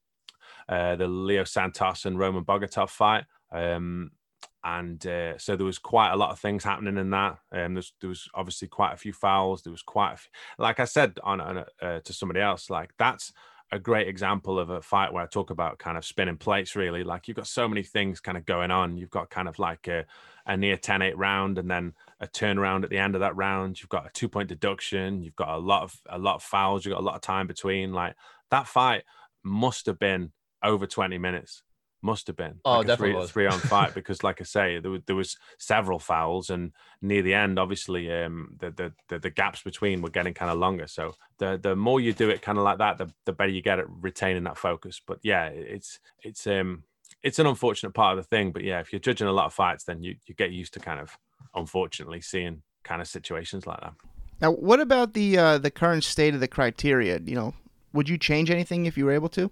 [0.70, 3.26] Uh, the Leo Santos and Roman Bogatov fight.
[3.51, 4.11] Um,
[4.63, 7.38] and uh, so there was quite a lot of things happening in that.
[7.51, 9.61] Um, there was obviously quite a few fouls.
[9.61, 12.89] There was quite, a few, like I said on, on uh, to somebody else, like
[12.97, 13.32] that's
[13.72, 16.76] a great example of a fight where I talk about kind of spinning plates.
[16.76, 18.97] Really, like you've got so many things kind of going on.
[18.97, 20.05] You've got kind of like a,
[20.45, 23.80] a near 10-8 round, and then a turnaround at the end of that round.
[23.80, 25.22] You've got a two point deduction.
[25.22, 26.86] You've got a lot of a lot of fouls.
[26.86, 27.93] You've got a lot of time between.
[27.93, 28.16] Like
[28.51, 29.03] that fight
[29.43, 30.32] must have been
[30.66, 31.63] over 20 minutes
[32.01, 34.99] must have been oh like definitely three, three on fight because like i say there,
[35.07, 39.63] there was several fouls and near the end obviously um the, the the, the gaps
[39.63, 40.88] between were getting kind of longer.
[40.88, 43.61] So the the more you do it kind of like that the, the better you
[43.61, 45.01] get at retaining that focus.
[45.05, 46.84] But yeah it's it's um
[47.24, 48.51] it's an unfortunate part of the thing.
[48.51, 50.80] But yeah if you're judging a lot of fights then you you get used to
[50.80, 51.18] kind of
[51.55, 53.93] unfortunately seeing kind of situations like that.
[54.41, 57.20] Now what about the uh the current state of the criteria?
[57.24, 57.53] You know
[57.93, 59.49] would you change anything if you were able to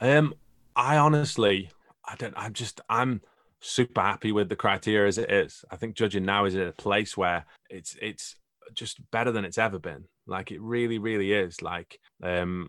[0.00, 0.34] um
[0.76, 1.70] I honestly,
[2.04, 2.34] I don't.
[2.36, 3.22] I'm just, I'm
[3.60, 5.64] super happy with the criteria as it is.
[5.70, 8.36] I think judging now is at a place where it's it's
[8.74, 10.04] just better than it's ever been.
[10.26, 11.62] Like it really, really is.
[11.62, 12.68] Like um,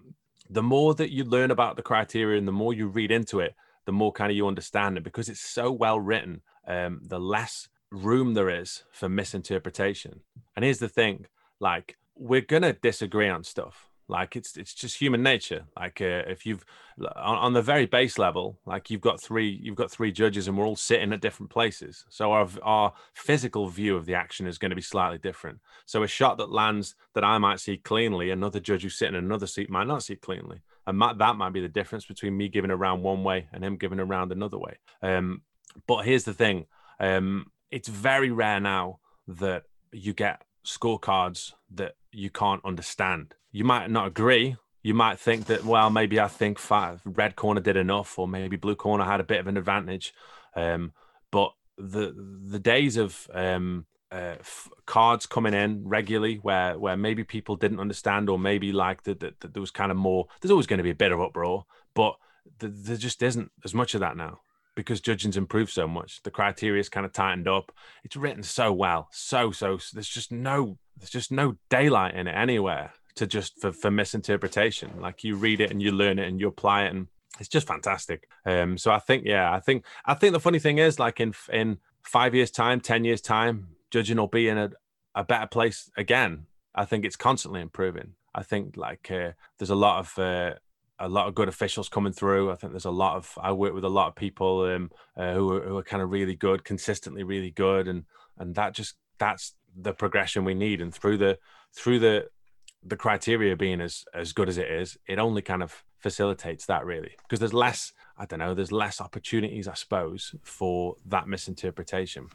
[0.50, 3.56] the more that you learn about the criteria and the more you read into it,
[3.86, 6.42] the more kind of you understand it because it's so well written.
[6.66, 10.22] Um, the less room there is for misinterpretation.
[10.56, 11.26] And here's the thing:
[11.60, 15.66] like we're gonna disagree on stuff like it's it's just human nature.
[15.78, 16.66] Like uh, if you've
[17.16, 20.58] on, on, the very base level like you've got three you've got three judges and
[20.58, 22.06] we're all sitting at different places.
[22.10, 25.60] So our our physical view of the action is going to be slightly different.
[25.86, 29.26] So a shot that lands that i might see cleanly another judge who's sitting in
[29.26, 30.62] another seat might not see cleanly.
[30.86, 33.76] And that might be the difference between me giving a round one way and him
[33.76, 34.78] giving a round another way.
[35.02, 35.42] Um,
[35.86, 36.66] but here's the thing
[37.00, 43.90] um, it's very rare now that you get scorecards that you can't understand you might
[43.90, 44.56] not agree.
[44.84, 48.56] You might think that, well, maybe I think five, red corner did enough, or maybe
[48.56, 50.14] blue corner had a bit of an advantage.
[50.56, 50.94] Um,
[51.32, 52.14] but the
[52.46, 57.80] the days of um, uh, f- cards coming in regularly where where maybe people didn't
[57.80, 60.28] understand, or maybe like that the, the, there was kind of more.
[60.40, 62.16] There's always going to be a bit of uproar, but
[62.60, 64.42] the, there just isn't as much of that now
[64.76, 66.22] because judging's improved so much.
[66.22, 67.72] The criteria is kind of tightened up.
[68.04, 69.80] It's written so well, so so.
[69.94, 75.00] There's just no there's just no daylight in it anywhere to just for, for misinterpretation.
[75.00, 77.08] Like you read it and you learn it and you apply it, and
[77.40, 78.28] it's just fantastic.
[78.46, 81.34] Um, so I think, yeah, I think I think the funny thing is, like in
[81.52, 84.72] in five years' time, ten years' time, judging will be in a,
[85.16, 86.48] a better place again.
[86.74, 88.14] I think it's constantly improving.
[88.34, 90.54] I think like uh, there's a lot of uh,
[91.00, 92.52] a lot of good officials coming through.
[92.52, 95.34] I think there's a lot of I work with a lot of people um, uh,
[95.34, 98.06] who are, who are kind of really good, consistently really good, and
[98.38, 100.82] and that just that's the progression we need.
[100.82, 101.40] And through the
[101.76, 102.28] through the
[102.88, 106.86] the criteria being as as good as it is, it only kind of facilitates that
[106.86, 112.30] really because there's less I don't know, there's less opportunities I suppose for that misinterpretation.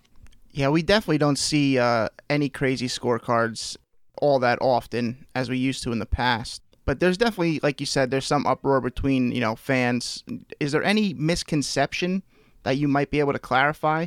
[0.50, 3.76] Yeah, we definitely don't see uh, any crazy scorecards
[4.20, 6.62] all that often as we used to in the past.
[6.84, 10.24] But there's definitely, like you said, there's some uproar between you know fans.
[10.60, 12.22] Is there any misconception
[12.64, 14.06] that you might be able to clarify?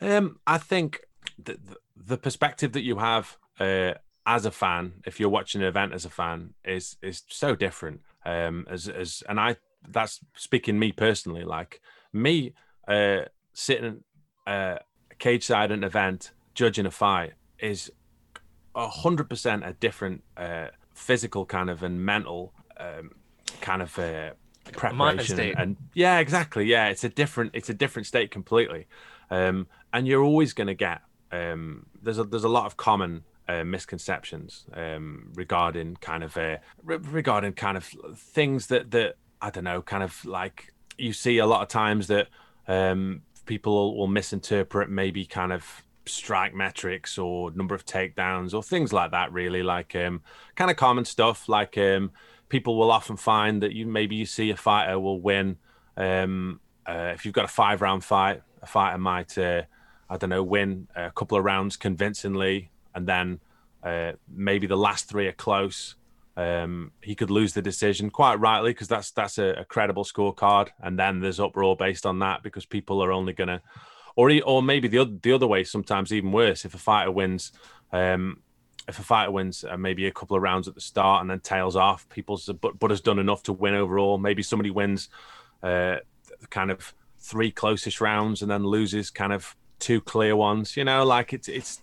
[0.00, 1.00] Um, I think
[1.38, 1.58] the,
[1.96, 3.94] the perspective that you have uh,
[4.26, 8.00] as a fan, if you're watching an event as a fan, is is so different.
[8.24, 9.56] Um, as as and I
[9.88, 11.44] that's speaking me personally.
[11.44, 11.80] Like
[12.12, 12.54] me,
[12.86, 14.04] uh, sitting
[14.46, 14.76] uh,
[15.18, 17.90] cage side at an event, judging a fight is
[18.74, 23.10] a hundred percent a different uh, physical kind of and mental um,
[23.60, 24.30] kind of uh,
[24.72, 25.54] preparation state.
[25.58, 28.86] and yeah exactly yeah it's a different it's a different state completely
[29.30, 31.00] um and you're always going to get
[31.32, 36.56] um there's a there's a lot of common uh, misconceptions um regarding kind of uh,
[36.84, 37.84] re- regarding kind of
[38.16, 42.06] things that that i don't know kind of like you see a lot of times
[42.06, 42.28] that
[42.68, 48.92] um people will, misinterpret maybe kind of strike metrics or number of takedowns or things
[48.92, 50.22] like that really like um
[50.54, 52.10] kind of common stuff like um
[52.48, 55.56] people will often find that you maybe you see a fighter will win
[55.96, 59.62] um uh, if you've got a five round fight a fighter might uh,
[60.08, 63.40] i don't know win a couple of rounds convincingly and then
[63.82, 65.96] uh, maybe the last three are close
[66.36, 70.68] um, he could lose the decision quite rightly because that's that's a, a credible scorecard,
[70.80, 73.60] and then there's uproar based on that because people are only gonna,
[74.16, 75.64] or he- or maybe the other the other way.
[75.64, 77.52] Sometimes even worse if a fighter wins,
[77.92, 78.42] um,
[78.88, 81.40] if a fighter wins uh, maybe a couple of rounds at the start and then
[81.40, 84.16] tails off, people's but but has done enough to win overall.
[84.16, 85.10] Maybe somebody wins,
[85.62, 85.96] uh,
[86.48, 90.76] kind of three closest rounds and then loses kind of two clear ones.
[90.76, 91.80] You know, like it's it's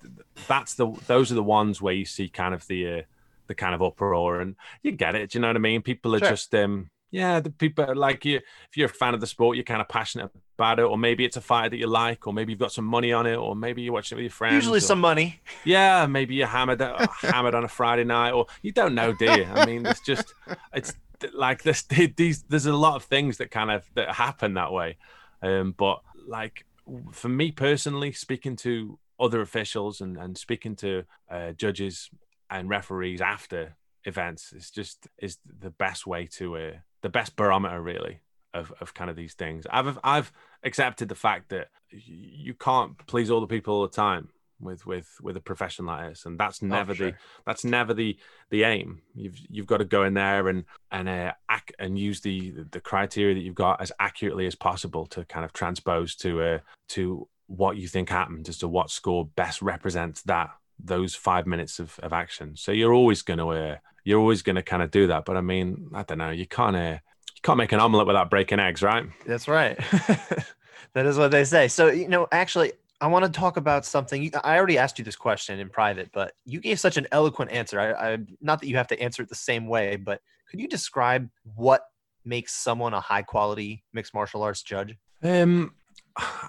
[0.48, 3.02] that's the those are the ones where you see kind of the uh,
[3.48, 5.32] the kind of uproar and you get it.
[5.32, 5.82] Do you know what I mean?
[5.82, 6.30] People are Sure.
[6.30, 9.64] just um yeah, the people like you if you're a fan of the sport, you're
[9.64, 12.52] kind of passionate about it, or maybe it's a fight that you like, or maybe
[12.52, 14.56] you've got some money on it, or maybe you're watching it with your friends.
[14.56, 15.40] Usually or- some money.
[15.64, 19.46] yeah, maybe you're hammered hammered on a Friday night, or you don't know, do you?
[19.46, 20.34] I mean, it's just
[20.74, 20.94] it's
[21.34, 21.82] like this.
[22.18, 24.98] These there's a lot of things that kind of that happen that way,
[25.42, 26.66] um, but like
[27.12, 32.10] for me personally, speaking to other officials and and speaking to uh, judges
[32.50, 33.76] and referees after
[34.06, 36.72] events, it's just is the best way to uh,
[37.02, 38.22] the best barometer really
[38.54, 39.66] of, of kind of these things.
[39.70, 40.32] I've I've
[40.64, 44.30] accepted the fact that you can't please all the people all the time
[44.60, 47.20] with with with a profession like this, and that's never the sure.
[47.46, 48.18] that's never the
[48.50, 49.02] the aim.
[49.16, 52.80] You've you've got to go in there and and uh, ac- and use the the
[52.80, 57.28] criteria that you've got as accurately as possible to kind of transpose to uh, to
[57.48, 60.50] what you think happened as to what score best represents that
[60.80, 62.56] those five minutes of, of action.
[62.56, 65.26] So you're always going to uh, you're always going to kind of do that.
[65.26, 66.32] But I mean, I don't know.
[66.32, 66.98] You can't uh,
[67.36, 69.06] you can't make an omelet without breaking eggs, right?
[69.26, 69.78] That's right.
[70.94, 71.68] that is what they say.
[71.68, 74.32] So, you know, actually, I want to talk about something.
[74.44, 77.80] I already asked you this question in private, but you gave such an eloquent answer.
[77.80, 80.68] I, I not that you have to answer it the same way, but could you
[80.68, 81.84] describe what
[82.26, 84.96] makes someone a high quality mixed martial arts judge?
[85.22, 85.74] Um,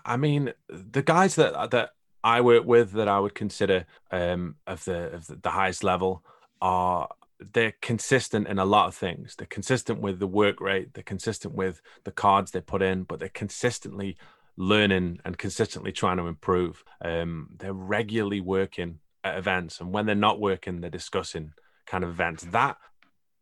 [0.04, 1.90] I mean, the guys that that
[2.24, 6.24] I work with that I would consider um of the of the, highest level
[6.60, 7.08] are
[7.52, 9.36] they're consistent in a lot of things.
[9.36, 10.94] They're consistent with the work rate.
[10.94, 14.16] They're consistent with the cards they put in, but they're consistently
[14.58, 16.84] learning and consistently trying to improve.
[17.02, 21.52] Um, they're regularly working at events, and when they're not working, they're discussing
[21.86, 22.44] kind of events.
[22.50, 22.76] That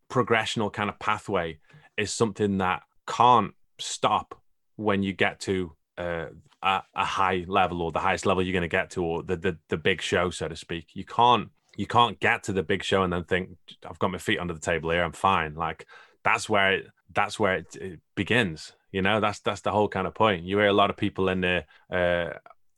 [0.09, 1.59] progressional kind of pathway
[1.97, 4.39] is something that can't stop
[4.75, 6.27] when you get to uh,
[6.61, 9.35] a, a high level or the highest level you're going to get to or the,
[9.35, 12.83] the the big show so to speak you can't you can't get to the big
[12.83, 13.49] show and then think
[13.87, 15.85] i've got my feet under the table here i'm fine like
[16.23, 20.07] that's where it that's where it, it begins you know that's that's the whole kind
[20.07, 20.43] of point.
[20.43, 21.57] You hear a lot of people in the
[21.99, 22.29] uh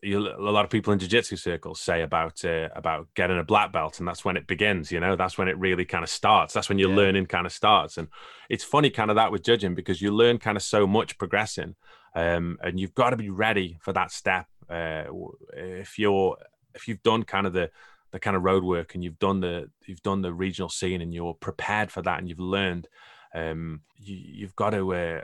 [0.02, 3.70] you, a lot of people in jiu-jitsu circles say about uh, about getting a black
[3.72, 5.16] belt and that's when it begins you know?
[5.16, 6.54] That's when it really kind of starts.
[6.54, 7.02] That's when your Yeah.
[7.02, 7.98] learning kind of starts.
[7.98, 8.08] And
[8.50, 11.76] it's funny kind of that with judging because you learn kind of so much progressing
[12.16, 15.04] um, and you've got to be ready for that step uh,
[15.54, 16.38] if you're
[16.78, 17.70] if you've done kind of the
[18.12, 19.56] the kind of road work and you've done the
[19.88, 22.88] you've done the regional scene and you're prepared for that and you've learned
[23.36, 25.22] um, you, you've got to uh,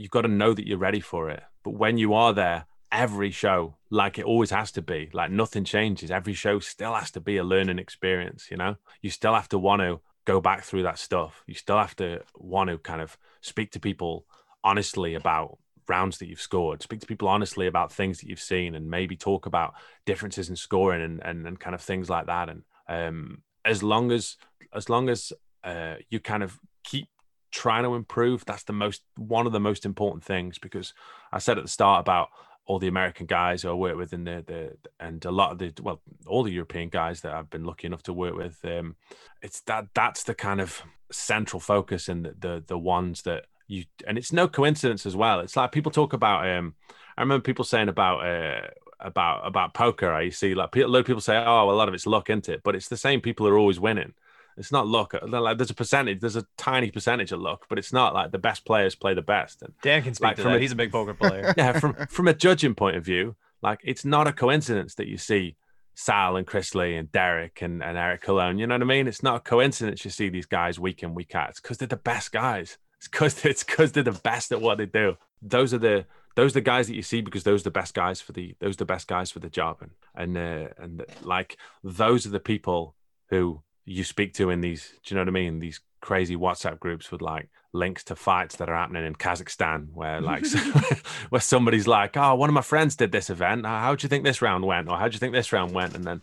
[0.00, 1.42] you've got to know that you're ready for it.
[1.62, 5.64] But when you are there every show like it always has to be like nothing
[5.64, 6.10] changes.
[6.10, 8.76] Every show still has to be a learning experience you know?
[9.02, 11.44] You still have to want to go back through that stuff.
[11.46, 14.26] You still have to want to kind of speak to people
[14.64, 16.82] honestly about rounds that you've scored.
[16.82, 19.74] Speak to people honestly about things that you've seen and maybe talk about
[20.06, 22.48] differences in scoring and and, and kind of things like that.
[22.48, 24.36] And um as long as
[24.72, 25.32] as long as
[25.62, 27.08] uh you kind of keep
[27.50, 30.94] trying to improve that's the most one of the most important things because
[31.32, 32.28] i said at the start about
[32.70, 35.58] all the American guys who I work with in the, the and a lot of
[35.58, 38.94] the well all the European guys that I've been lucky enough to work with um
[39.42, 40.80] it's that that's the kind of
[41.10, 45.40] central focus and the, the the ones that you and it's no coincidence as well.
[45.40, 46.74] It's like people talk about um
[47.16, 48.68] I remember people saying about uh
[49.00, 51.94] about about poker I see like a lot of people say oh a lot of
[51.94, 52.62] it's luck isn't it?
[52.62, 54.14] But it's the same people who are always winning
[54.56, 57.92] it's not luck like there's a percentage there's a tiny percentage of luck but it's
[57.92, 60.52] not like the best players play the best and Dan can speak Like, to from
[60.52, 60.58] that.
[60.58, 61.54] a- He's a big poker player.
[61.58, 65.16] yeah, from from a judging point of view, like it's not a coincidence that you
[65.18, 65.56] see
[65.94, 68.58] Sal and Chris Lee and Derek and, and Eric Colón.
[68.58, 69.06] You know what I mean?
[69.06, 71.50] It's not a coincidence you see these guys week in, week out.
[71.50, 74.78] It's because they're the best guys It's because it's because they're the best at what
[74.78, 75.16] they do.
[75.42, 77.92] Those are the those are the guys that you see because those are the best
[77.92, 81.04] guys for the those are the best guys for the job and and uh, and
[81.22, 82.94] like those are the people
[83.30, 86.78] who you speak to in these do you know what i mean these crazy whatsapp
[86.78, 90.44] groups with like links to fights that are happening in kazakhstan where like
[91.28, 94.24] where somebody's like oh one of my friends did this event how do you think
[94.24, 96.20] this round went or how do you think this round went and then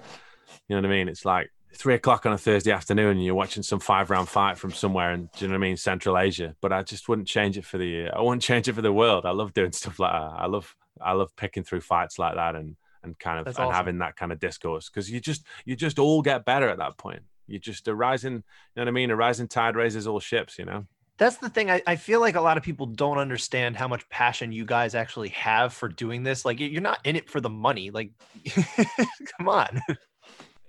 [0.68, 3.36] you know what i mean it's like three o'clock on a Thursday afternoon and you're
[3.36, 6.18] watching some five round fight from somewhere in, do you know what I mean, Central
[6.18, 6.56] Asia.
[6.60, 9.26] But I just wouldn't change it for the, I wouldn't change it for the world.
[9.26, 10.32] I love doing stuff like that.
[10.38, 13.68] I love, I love picking through fights like that and, and kind of, That's and
[13.68, 13.76] awesome.
[13.76, 16.98] having that kind of discourse because you just, you just all get better at that
[16.98, 17.22] point.
[17.48, 18.42] You just a rising, you
[18.76, 19.10] know what I mean?
[19.12, 20.86] A rising tide raises all ships, you know?
[21.18, 21.72] That's the thing.
[21.72, 24.94] I, I feel like a lot of people don't understand how much passion you guys
[24.94, 26.46] actually have for doing this.
[26.46, 27.90] Like you're not in it for the money.
[27.90, 28.12] Like,
[29.38, 29.82] come on.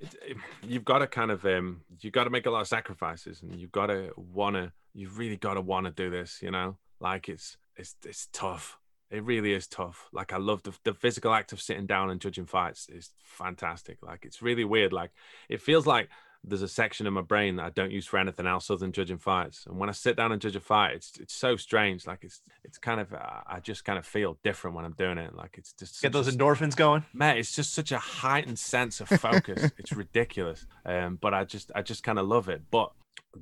[0.01, 2.69] it, it- you've got to kind of um you've got to make a lot of
[2.69, 6.39] sacrifices and you've got to want to you've really got to want to do this
[6.43, 8.79] you know like it's it's it's tough
[9.11, 12.21] it really is tough like i love the, the physical act of sitting down and
[12.21, 15.11] judging fights is fantastic like it's really weird like
[15.49, 16.09] it feels like
[16.45, 18.93] there's a section of my brain that I don't use for anything else other than
[18.93, 19.67] judging fights.
[19.67, 22.07] And when I sit down and judge a fight, it's it's so strange.
[22.07, 25.19] Like it's it's kind of uh, I just kind of feel different when I'm doing
[25.19, 25.35] it.
[25.35, 27.05] Like it's just Get such a those endorphins going.
[27.13, 31.71] man it's just such a heightened sense of focus it's ridiculous um but i just
[31.75, 32.93] i just kind of love it but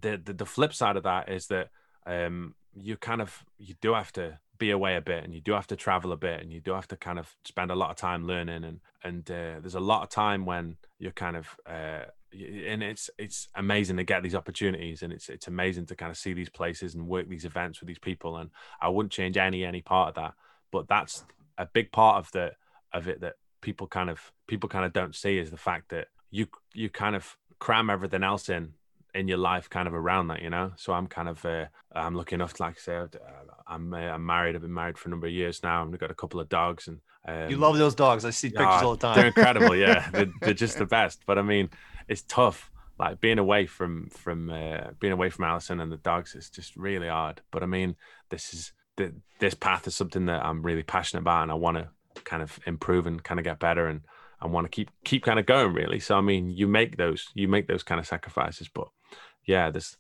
[0.01, 1.69] the, the the flip side of that is that
[2.07, 5.53] um you kind of you do have to be away a bit and you do
[5.53, 7.91] have to travel a bit and you do have to kind of spend a lot
[7.91, 11.57] of time learning and and uh, there's a lot of time when you're kind of
[11.67, 12.05] uh
[12.67, 16.17] and it's it's amazing to get these opportunities and it's it's amazing to kind of
[16.17, 19.65] see these places and work these events with these people and I wouldn't change any
[19.65, 20.35] any part of that
[20.73, 21.25] but that's
[21.59, 22.53] a big part of the
[22.93, 26.09] of it that people kind of people kind of don't see is the fact that
[26.31, 28.75] you you kind of cram everything else in
[29.15, 31.65] in your life kind of around that you know so i'm kind of uh,
[31.95, 34.99] i'm lucky enough to, like i said uh, i'm uh, i'm married i've been married
[34.99, 37.51] for a number of years now and i've got a couple of dogs and um,
[37.51, 38.25] You love those dogs.
[38.25, 39.17] I see pictures Ah, all the time.
[39.17, 40.09] They're incredible, yeah.
[40.13, 41.23] They're, they're just the best.
[41.27, 41.71] But I mean,
[42.09, 42.71] it's tough.
[42.99, 46.77] Like being away from from uh, being away from Allison and the dogs is just
[46.77, 47.43] really hard.
[47.51, 47.97] But I mean,
[48.31, 51.77] this is th- this path is something that I'm really passionate about, and I want
[51.77, 51.89] to
[52.23, 54.01] kind of improve and kind of get better, and
[54.41, 56.01] I want to keep keep kind of going really.
[56.01, 58.89] So I mean, you make those you make those kind of sacrifices, but
[59.45, 59.99] yeah, there's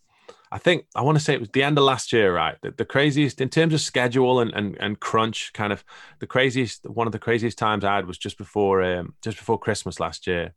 [0.50, 2.56] I think I want to say it was the end of last year, right?
[2.62, 5.84] The, the craziest in terms of schedule and, and and crunch, kind of
[6.20, 9.58] the craziest one of the craziest times I had was just before um, just before
[9.58, 10.54] Christmas last year.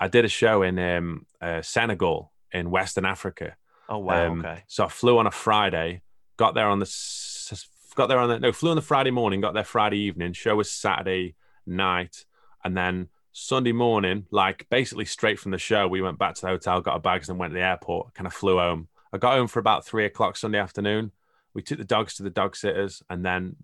[0.00, 3.56] I did a show in um, uh, Senegal in Western Africa.
[3.88, 4.32] Oh wow.
[4.32, 4.64] Um, okay.
[4.66, 6.00] So I flew on a Friday,
[6.36, 9.52] got there on the got there on the no flew on the Friday morning, got
[9.52, 10.32] there Friday evening.
[10.32, 11.34] Show was Saturday
[11.66, 12.24] night,
[12.64, 16.48] and then Sunday morning, like basically straight from the show, we went back to the
[16.48, 18.14] hotel, got our bags, and went to the airport.
[18.14, 18.88] Kind of flew home.
[19.12, 21.12] I got home for about three o'clock Sunday afternoon.
[21.52, 23.56] We took the dogs to the dog sitters, and then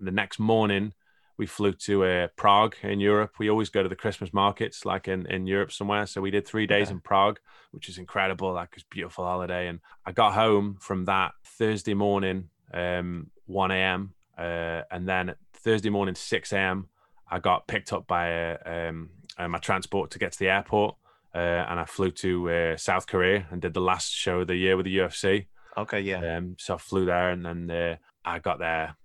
[0.00, 0.94] the next morning
[1.38, 3.32] we flew to uh, Prague in Europe.
[3.38, 6.06] We always go to the Christmas markets, like in, in Europe somewhere.
[6.06, 6.94] So we did three days Okay.
[6.94, 8.52] in Prague, which is incredible.
[8.52, 9.68] Like it's a beautiful holiday.
[9.68, 14.14] And I got home from that Thursday morning, um, 1 a.m.
[14.36, 16.88] Uh, and then Thursday morning, 6 a.m.
[17.30, 20.96] I got picked up by uh, um, uh, my transport to get to the airport.
[21.34, 24.56] Uh, and I flew to uh, South Korea and did the last show of the
[24.56, 25.46] year with the UFC.
[25.78, 26.00] Okay.
[26.00, 26.36] Yeah.
[26.36, 28.96] Um, so I flew there, and then uh, I got there.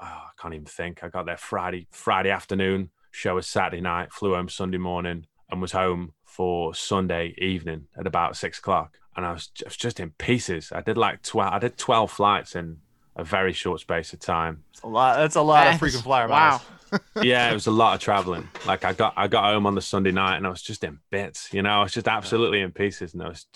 [0.00, 1.02] Oh, I can't even think.
[1.02, 2.90] I got there Friday Friday afternoon.
[3.10, 4.12] Show was Saturday night.
[4.12, 8.98] Flew home Sunday morning, and was home for Sunday evening at about six o'clock.
[9.16, 10.70] And I was just, just in pieces.
[10.72, 11.52] I did like twelve.
[11.52, 12.78] I did twelve flights in
[13.16, 14.64] a very short space of time.
[14.72, 15.16] It's a lot.
[15.16, 16.60] That's a lot of freaking flyer wow.
[17.22, 18.48] yeah, it was a lot of traveling.
[18.66, 20.98] Like I got I got home on the Sunday night and I was just in
[21.10, 21.52] bits.
[21.52, 23.14] You know, I was just absolutely in pieces.
[23.14, 23.46] And I was,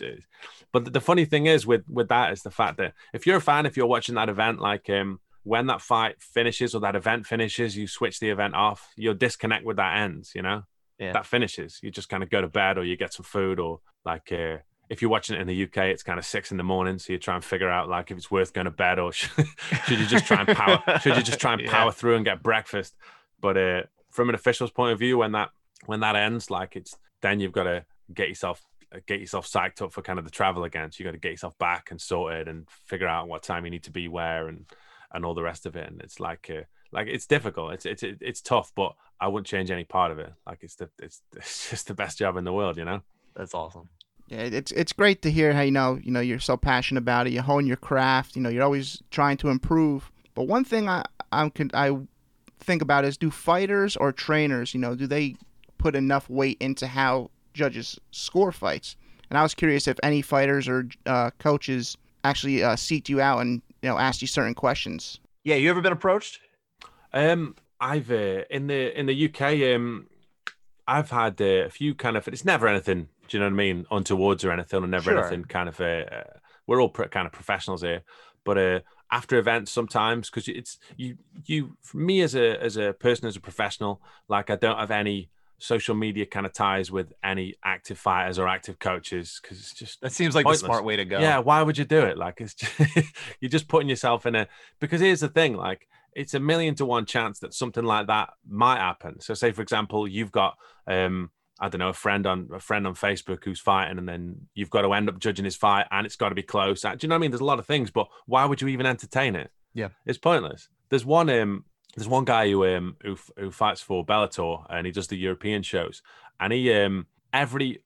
[0.72, 3.36] but the, the funny thing is with with that is the fact that if you're
[3.36, 6.97] a fan, if you're watching that event, like um when that fight finishes or that
[6.97, 8.88] event finishes, you switch the event off.
[8.97, 10.32] Your disconnect with that ends.
[10.34, 10.62] You know,
[10.99, 11.12] Yeah.
[11.12, 11.78] that finishes.
[11.82, 14.30] You just kind of go to bed or you get some food or like.
[14.32, 14.59] uh
[14.91, 17.12] if you're watching it in the UK, it's kind of six in the morning, so
[17.12, 19.30] you try and figure out like if it's worth going to bed or should,
[19.86, 20.82] should you just try and power?
[21.01, 21.70] should you just try and Yeah.
[21.70, 22.97] power through and get breakfast?
[23.41, 25.51] But uh, from an official's point of view, when that
[25.86, 28.61] when that ends, like it's then you've got to get yourself
[29.07, 30.91] get yourself psyched up for kind of the travel again.
[30.91, 33.70] So you got to get yourself back and sorted and figure out what time you
[33.70, 34.66] need to be where and
[35.12, 35.88] and all the rest of it.
[35.88, 37.72] And it's like uh, like it's difficult.
[37.74, 40.32] It's it's it's tough, but I wouldn't change any part of it.
[40.46, 43.00] Like it's the it's, it's just the best job in the world, you know.
[43.34, 43.88] That's awesome.
[44.28, 47.26] Yeah, it's it's great to hear how you know you know you're so passionate about
[47.26, 47.32] it.
[47.32, 48.36] You hone your craft.
[48.36, 50.11] You know you're always trying to improve.
[50.34, 51.96] But one thing I I'm con- I
[52.61, 55.34] think about is do fighters or trainers you know do they
[55.78, 58.96] put enough weight into how judges score fights?
[59.30, 63.40] And I was curious if any fighters or uh, coaches actually uh, seeked you out
[63.40, 65.20] and you know ask you certain questions.
[65.45, 66.41] Yeah, you ever been approached?
[67.12, 70.07] Um, I've uh, in the in the UK, um,
[70.87, 72.28] I've had uh, a few kind of.
[72.28, 73.09] It's never anything.
[73.28, 73.87] Do you know what I mean?
[73.91, 75.20] Untowards or anything, or never Sure.
[75.20, 75.45] anything.
[75.45, 75.81] Kind of.
[75.81, 76.24] Uh, uh,
[76.66, 78.03] we're all pr- kind of professionals here,
[78.45, 81.16] but uh, after events sometimes because it's you
[81.47, 84.91] you for me as a as a person as a professional, like I don't have
[84.91, 89.74] any social media kind of ties with any active fighters or active coaches because it's
[89.74, 90.62] just That seems like Pointless.
[90.62, 91.20] the smart way to go.
[91.20, 92.18] yeah, why would you do it?
[92.18, 92.72] Like it's just,
[93.40, 94.48] you're just putting yourself in a
[94.80, 98.30] because here's the thing, like it's a million to one chance that something like that
[98.48, 99.20] might happen.
[99.20, 100.56] So say for example, you've got
[100.86, 101.30] um
[101.62, 104.70] I don't know, a friend on a friend on Facebook who's fighting, and then you've
[104.70, 106.80] got to end up judging his fight, and it's got to be close.
[106.80, 107.30] Do you know what I mean?
[107.32, 109.50] There's a lot of things, but why would you even entertain it?
[109.74, 109.88] Yeah.
[110.06, 110.70] it's pointless.
[110.88, 111.66] There's one um,
[111.97, 115.62] there's one guy who um who, who fights for Bellator, and he does the European
[115.62, 116.03] shows,
[116.38, 117.82] and he um every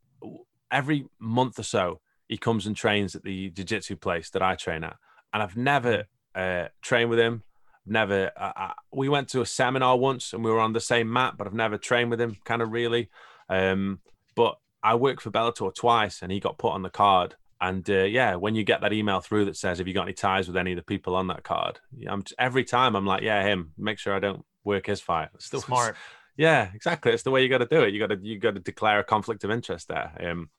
[0.71, 4.85] every month or so he comes and trains at the jiu-jitsu place that I train
[4.85, 4.97] at,
[5.33, 7.43] and I've never uh, trained with him.
[7.87, 8.33] Never.
[8.37, 11.35] I, I, we went to a seminar once, and we were on the same mat,
[11.37, 13.11] but I've never trained with him, kind of really.
[13.49, 14.01] Um,
[14.35, 17.37] but I worked for Bellator twice, and he got put on the card.
[17.65, 20.13] And uh, yeah, when you get that email through that says, "Have you got any
[20.13, 23.43] ties with any of the people on that card?" I'm every time I'm like, "Yeah,
[23.43, 25.31] him." Make sure I don't work his fight.
[25.35, 25.97] It's still Smart.
[26.37, 27.13] yeah, exactly.
[27.13, 27.95] It's the way you got to do it.
[27.95, 30.13] You got to you got to declare a conflict of interest there.
[30.21, 30.51] Um,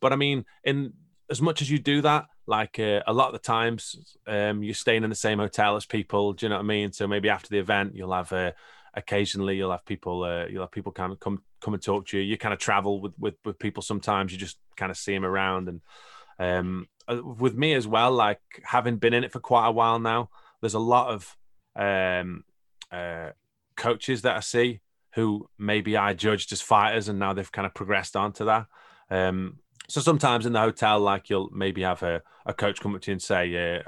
[0.00, 0.92] but I mean, in
[1.28, 4.74] as much as you do that, like uh, a lot of the times, um, you're
[4.74, 6.32] staying in the same hotel as people.
[6.32, 6.92] Do you know what I mean?
[6.92, 8.52] So maybe after the event, you'll have uh,
[8.94, 12.18] occasionally you'll have people uh, you'll have people kind of come come and talk to
[12.18, 12.22] you.
[12.22, 14.30] You kind of travel with with, with people sometimes.
[14.30, 15.80] You just kind of see them around and
[16.38, 18.12] um, uh, with me as well.
[18.12, 20.30] Like having been in it for quite a while now,
[20.60, 21.36] there's a lot of
[21.76, 22.44] um,
[22.90, 23.30] uh,
[23.76, 24.80] coaches that I see
[25.14, 28.66] who maybe I judged as fighters, and now they've kind of progressed onto that.
[29.10, 29.58] Um,
[29.88, 33.10] so sometimes in the hotel, like you'll maybe have a, a coach come up to
[33.10, 33.82] you and say, uh,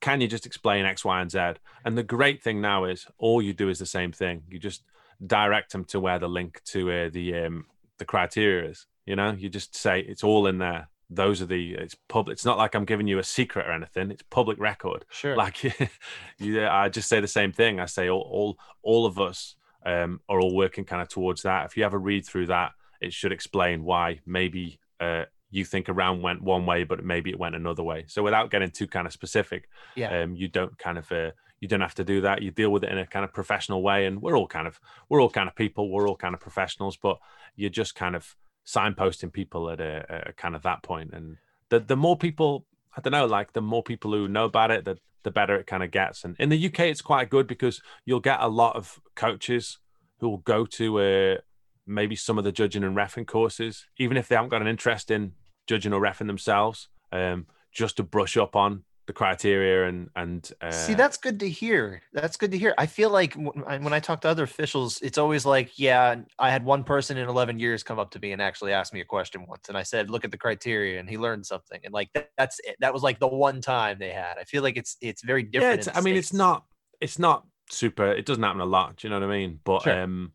[0.00, 1.54] "Can you just explain X, Y, and Z?"
[1.84, 4.42] And the great thing now is all you do is the same thing.
[4.48, 4.84] You just
[5.26, 7.66] direct them to where the link to uh, the um,
[7.98, 8.86] the criteria is.
[9.06, 10.88] You know, you just say it's all in there.
[11.14, 12.34] Those are the it's public.
[12.34, 14.10] It's not like I'm giving you a secret or anything.
[14.10, 15.36] It's public record Sure.
[15.36, 15.62] like
[16.38, 20.20] you i just say the same thing i say all all, all of us um,
[20.28, 23.12] are all working kind of towards that if you have a read through that it
[23.12, 27.38] should explain why maybe uh, you think a round went one way but maybe it
[27.38, 30.22] went another way so without getting too kind of specific Yeah.
[30.22, 32.84] um, you don't kind of uh, you don't have to do that you deal with
[32.84, 35.48] it in a kind of professional way and we're all kind of we're all kind
[35.48, 37.18] of people we're all kind of professionals but
[37.56, 38.34] you're just kind of
[38.66, 41.36] signposting people at a, a kind of that point and
[41.68, 44.84] the the more people I don't know, like the more people who know about it,
[44.84, 46.24] the the better it kind of gets.
[46.24, 49.78] And in the UK, it's quite good because you'll get a lot of coaches
[50.18, 51.36] who will go to uh,
[51.86, 55.10] maybe some of the judging and refing courses, even if they haven't got an interest
[55.10, 55.32] in
[55.66, 60.70] judging or refing themselves, um, just to brush up on the criteria and and uh,
[60.70, 62.02] See, that's good to hear.
[62.12, 62.74] That's good to hear.
[62.78, 66.16] I feel like when I, when I talk to other officials, it's always like, yeah,
[66.38, 69.00] I had one person in 11 years come up to me and actually ask me
[69.00, 69.68] a question once.
[69.68, 71.80] And I said, look at the criteria and he learned something.
[71.82, 72.76] And like, that, that's it.
[72.78, 74.38] That was like the one time they had.
[74.38, 75.60] I feel like it's, it's very yeah.
[75.60, 75.88] different.
[75.88, 76.64] It's, I mean, it's not
[77.02, 78.12] it's not super.
[78.12, 78.96] It doesn't happen a lot.
[78.96, 79.60] Do you know what I mean?
[79.64, 80.00] But Sure.
[80.00, 80.32] um,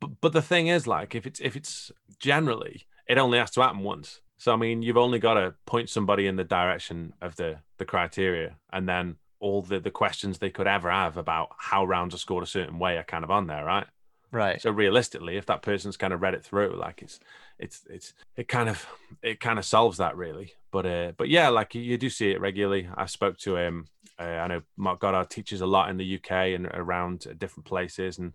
[0.00, 3.62] but but the thing is, like, if it's if it's generally, it only has to
[3.62, 4.20] happen once.
[4.38, 7.84] So I mean, you've only got to point somebody in the direction of the the
[7.84, 12.18] criteria, and then all the the questions they could ever have about how rounds are
[12.18, 13.86] scored a certain way are kind of on there, right?
[14.30, 14.60] right.
[14.60, 17.20] So realistically, if that person's kind of read it through, like it's
[17.58, 18.86] it's it's it kind of
[19.22, 20.52] it kind of solves that really.
[20.70, 22.88] But uh, but yeah, like you, do see it regularly.
[22.94, 23.86] I spoke to him.
[24.18, 28.18] Uh, I know Marc Goddard teaches a lot in the UK and around different places,
[28.18, 28.32] and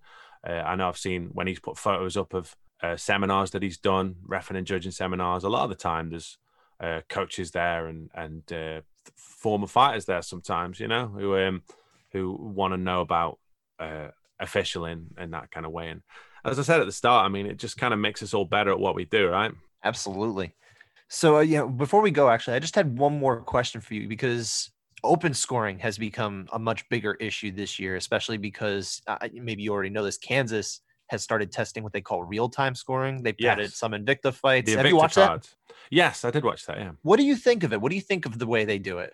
[0.47, 3.77] uh, I know I've seen when he's put photos up of uh, seminars that he's
[3.77, 5.43] done, refing and judging seminars.
[5.43, 6.37] A lot of the time, there's
[6.79, 8.81] uh, coaches there and and uh,
[9.15, 11.63] former fighters there sometimes, you know, who um
[12.11, 13.39] who want to know about
[13.79, 14.09] uh,
[14.41, 15.89] officialing in that kind of way.
[15.89, 16.01] And
[16.45, 18.45] as I said at the start, I mean, it just kind of makes us all
[18.45, 19.51] better at what we do, right?
[19.83, 20.53] Absolutely.
[21.07, 24.07] So, uh, yeah, before we go, actually, I just had one more question for you
[24.07, 24.71] because
[25.03, 29.71] open scoring has become a much bigger issue this year, especially because uh, maybe you
[29.71, 30.17] already know this.
[30.17, 30.81] Kansas
[31.13, 33.23] has started testing what they call real time scoring.
[33.23, 33.75] They've added Yes.
[33.75, 34.69] some Invicta fights.
[34.69, 35.53] The Have you Invicta watched that?
[35.89, 36.77] Yes, I did watch that.
[36.77, 36.91] Yeah.
[37.03, 37.79] What do you think of it?
[37.79, 39.13] What do you think of the way they do it?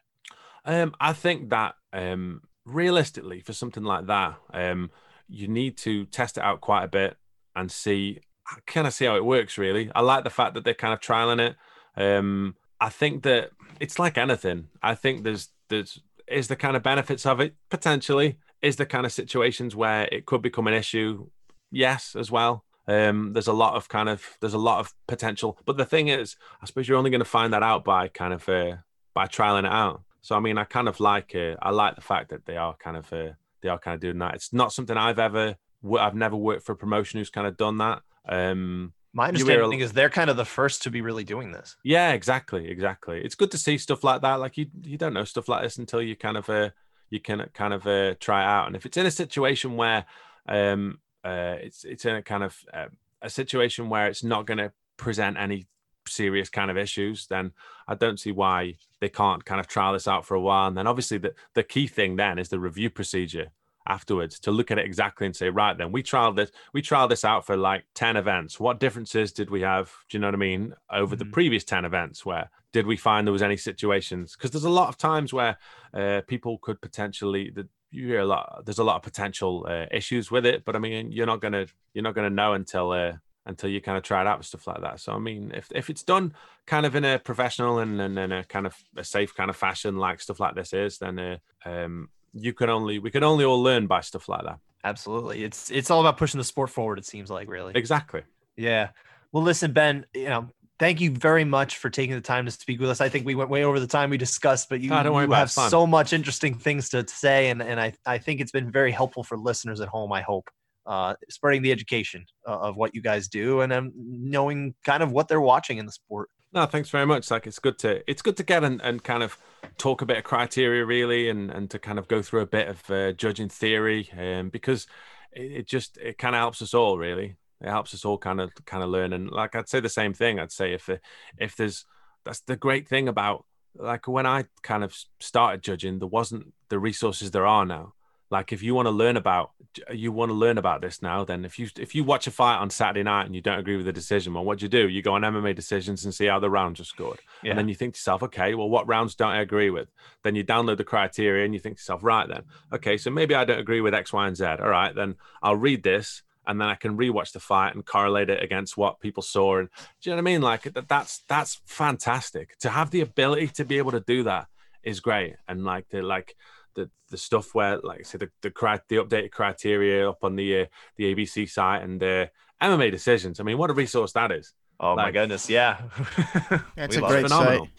[0.65, 4.91] Um, I think that um, realistically, for something like that, um,
[5.27, 7.17] you need to test it out quite a bit
[7.55, 8.19] and see,
[8.65, 9.57] kind of see how it works.
[9.57, 11.55] Really, I like the fact that they're kind of trialing it.
[11.95, 14.69] Um, I think that it's like anything.
[14.81, 18.37] I think there's there's is the kind of benefits of it potentially.
[18.61, 21.29] Is the kind of situations where it could become an issue?
[21.72, 22.63] Yes, as well.
[22.88, 26.07] Um, there's a lot of kind of there's a lot of potential, but the thing
[26.07, 28.78] is, I suppose you're only going to find that out by kind of uh,
[29.13, 30.01] by trialing it out.
[30.22, 32.76] So I mean, I kind of like uh, I like the fact that they are
[32.76, 34.34] kind of uh, they are kind of doing that.
[34.36, 35.55] It's not something I've ever
[35.99, 38.01] I've never worked for a promotion who's kind of done that.
[38.28, 41.76] Um, My understanding is they're kind of the first to be really doing this.
[41.84, 43.22] Yeah, exactly, exactly.
[43.24, 44.39] It's good to see stuff like that.
[44.39, 46.72] Like you, you don't know stuff like this until you kind of uh,
[47.09, 48.67] you can kind of uh, try it out.
[48.67, 50.05] And if it's in a situation where
[50.47, 52.88] um, uh, it's it's in a kind of uh,
[53.22, 55.67] a situation where it's not going to present any
[56.07, 57.51] serious kind of issues, then
[57.88, 60.67] I don't see why they can't kind of trial this out for a while.
[60.67, 63.47] And then obviously the, the key thing then is the review procedure
[63.88, 67.09] afterwards to look at it exactly and say, right, then we trialed this, we trialed
[67.09, 68.59] this out for like 10 events.
[68.59, 69.91] What differences did we have?
[70.09, 70.74] Do you know what I mean?
[70.91, 71.26] Over mm-hmm.
[71.26, 74.36] the previous 10 events where did we find there was any situations?
[74.36, 75.57] Because there's a lot of times where
[75.93, 79.85] uh, people could potentially, the, you hear a lot, there's a lot of potential uh,
[79.91, 83.13] issues with it, but I mean, you're not to, you're not to know until, uh,
[83.45, 84.99] until you kind of try it out and stuff like that.
[84.99, 86.33] So I mean, if if it's done
[86.65, 89.55] kind of in a professional and, and in a kind of a safe kind of
[89.55, 93.43] fashion, like stuff like this is, then uh, um, you can only we can only
[93.43, 94.59] all learn by stuff like that.
[94.83, 96.99] Absolutely, it's it's all about pushing the sport forward.
[96.99, 98.21] It seems like really exactly.
[98.55, 98.89] Yeah.
[99.31, 100.05] Well, listen, Ben.
[100.13, 100.49] You know,
[100.80, 103.01] thank you very much for taking the time to speak with us.
[103.01, 105.86] I think we went way over the time we discussed, but you, you have so
[105.86, 109.38] much interesting things to say, and and I I think it's been very helpful for
[109.38, 110.11] listeners at home.
[110.11, 110.49] I hope.
[110.86, 115.11] Uh, spreading the education uh, of what you guys do and um, knowing kind of
[115.11, 116.30] what they're watching in the sport.
[116.51, 117.30] No, thanks very much.
[117.30, 119.38] Like it's good to it's good to get and, and kind of
[119.77, 122.67] talk a bit of criteria really, and and to kind of go through a bit
[122.67, 124.88] of uh, judging theory, um, because
[125.32, 127.36] it, it just it kind of helps us all really.
[127.62, 129.14] It helps us all kind of kind of learn.
[129.14, 130.39] And like I'd say the same thing.
[130.39, 130.89] I'd say if
[131.38, 131.86] if there's
[132.26, 133.45] that's the great thing about
[133.76, 137.93] like when I kind of started judging, there wasn't the resources there are now
[138.32, 139.51] like if you want to learn about
[139.91, 142.57] you want to learn about this now then if you if you watch a fight
[142.57, 144.88] on saturday night and you don't agree with the decision well what do you do
[144.88, 147.51] you go on mma decisions and see how the rounds are scored yeah.
[147.51, 149.89] and then you think to yourself okay well what rounds don't i agree with
[150.24, 152.43] then you download the criteria and you think to yourself right then
[152.74, 155.55] okay so maybe i don't agree with x y and z all right then i'll
[155.55, 159.21] read this and then I can rewatch the fight and correlate it against what people
[159.21, 159.59] saw.
[159.59, 159.69] And
[160.01, 160.41] do you know what I mean?
[160.41, 164.47] Like that, that's that's fantastic to have the ability to be able to do that
[164.83, 165.35] is great.
[165.47, 166.35] And like the like
[166.73, 170.61] the the stuff where, like I said, the the, the updated criteria up on the
[170.61, 170.65] uh,
[170.97, 172.25] the ABC site and uh,
[172.61, 173.39] MMA decisions.
[173.39, 174.51] I mean, what a resource that is!
[174.79, 175.81] Oh like, my goodness, yeah,
[176.77, 177.65] it's a great phenomenal.
[177.65, 177.73] site.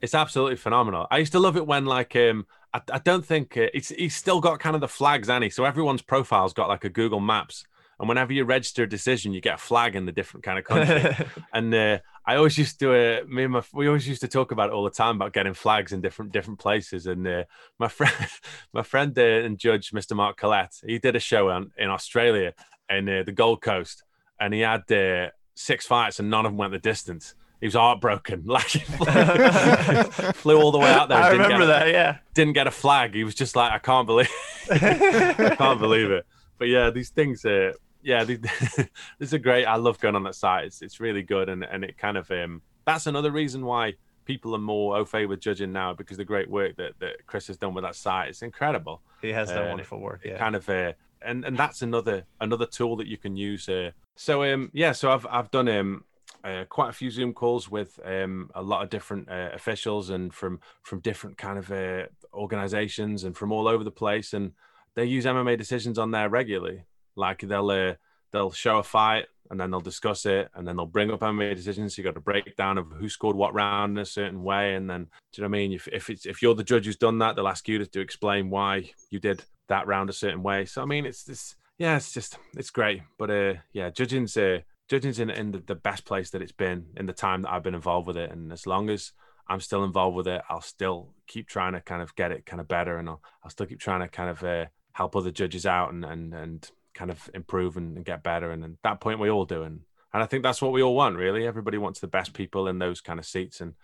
[0.00, 1.06] It's absolutely phenomenal.
[1.10, 4.16] I used to love it when, like, um, I, I don't think uh, it's he's
[4.16, 5.50] still got kind of the flags, Annie.
[5.50, 7.64] So everyone's profile's got like a Google Maps
[8.00, 10.64] and whenever you register a decision, you get a flag in the different kind of
[10.64, 11.26] country.
[11.52, 14.52] and uh, I always used to, uh, me and my, we always used to talk
[14.52, 17.06] about it all the time about getting flags in different different places.
[17.06, 17.44] And uh,
[17.78, 18.14] my friend,
[18.72, 20.14] my friend uh, and judge, Mr.
[20.14, 22.54] Mark Collette, he did a show on, in Australia
[22.88, 24.04] in uh, the Gold Coast,
[24.40, 27.34] and he had uh, six fights, and none of them went the distance.
[27.60, 28.44] He was heartbroken.
[28.46, 28.66] Like
[30.34, 31.18] flew all the way out there.
[31.18, 31.88] I remember that.
[31.88, 33.14] Yeah, didn't get a flag.
[33.14, 34.30] He was just like, I can't believe,
[34.70, 36.26] I can't believe it.
[36.58, 37.44] But yeah, these things.
[37.44, 38.88] Uh, yeah, these, this
[39.20, 39.64] is a great.
[39.64, 40.66] I love going on that site.
[40.66, 43.94] It's it's really good, and and it kind of um that's another reason why
[44.24, 47.46] people are more au fait with judging now because the great work that, that Chris
[47.46, 48.28] has done with that site.
[48.28, 49.00] It's incredible.
[49.22, 50.20] He has done uh, wonderful work.
[50.24, 50.36] Yeah.
[50.38, 50.92] Kind of uh,
[51.22, 53.68] and and that's another another tool that you can use.
[53.68, 56.04] Uh, so um yeah, so I've I've done um
[56.44, 60.32] uh, quite a few Zoom calls with um, a lot of different uh, officials and
[60.32, 64.52] from from different kind of uh, organizations and from all over the place, and
[64.94, 66.84] they use MMA decisions on there regularly.
[67.16, 67.94] Like they'll uh,
[68.32, 71.54] they'll show a fight and then they'll discuss it and then they'll bring up MMA
[71.54, 71.96] decisions.
[71.96, 75.04] You got a breakdown of who scored what round in a certain way, and then
[75.32, 75.72] do you know what I mean?
[75.72, 78.00] If if it's if you're the judge who's done that, they'll ask you to, to
[78.00, 80.64] explain why you did that round a certain way.
[80.64, 83.02] So I mean, it's this yeah, it's just it's great.
[83.18, 86.86] But uh, yeah, judging's uh, judging's in in the, the best place that it's been
[86.96, 89.12] in the time that I've been involved with it, and as long as
[89.48, 92.60] I'm still involved with it, I'll still keep trying to kind of get it kind
[92.60, 95.66] of better, and I'll, I'll still keep trying to kind of uh, help other judges
[95.66, 98.50] out and and and kind of improve and, and get better.
[98.50, 99.62] And at that point, we all do.
[99.62, 99.82] And,
[100.12, 101.46] and I think that's what we all want, really.
[101.46, 103.60] Everybody wants the best people in those kind of seats.
[103.60, 103.74] And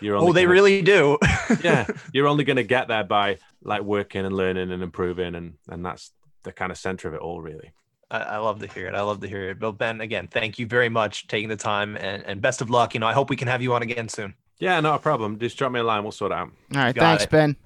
[0.00, 1.18] you're only oh, they gonna, really do.
[1.64, 5.54] yeah, you're only going to get there by like working and learning and improving, and
[5.68, 7.72] and that's the kind of center of it all, really.
[8.10, 8.94] I, I love to hear it.
[8.94, 9.58] I love to hear it.
[9.58, 12.94] But Ben, again, thank you very much taking the time and, and best of luck.
[12.94, 14.34] You know, I hope we can have you on again soon.
[14.58, 15.38] Yeah, not a problem.
[15.38, 16.02] Just drop me a line.
[16.02, 16.50] We'll sort it out.
[16.74, 16.94] All right.
[16.94, 17.30] thanks, it.
[17.30, 17.56] Ben.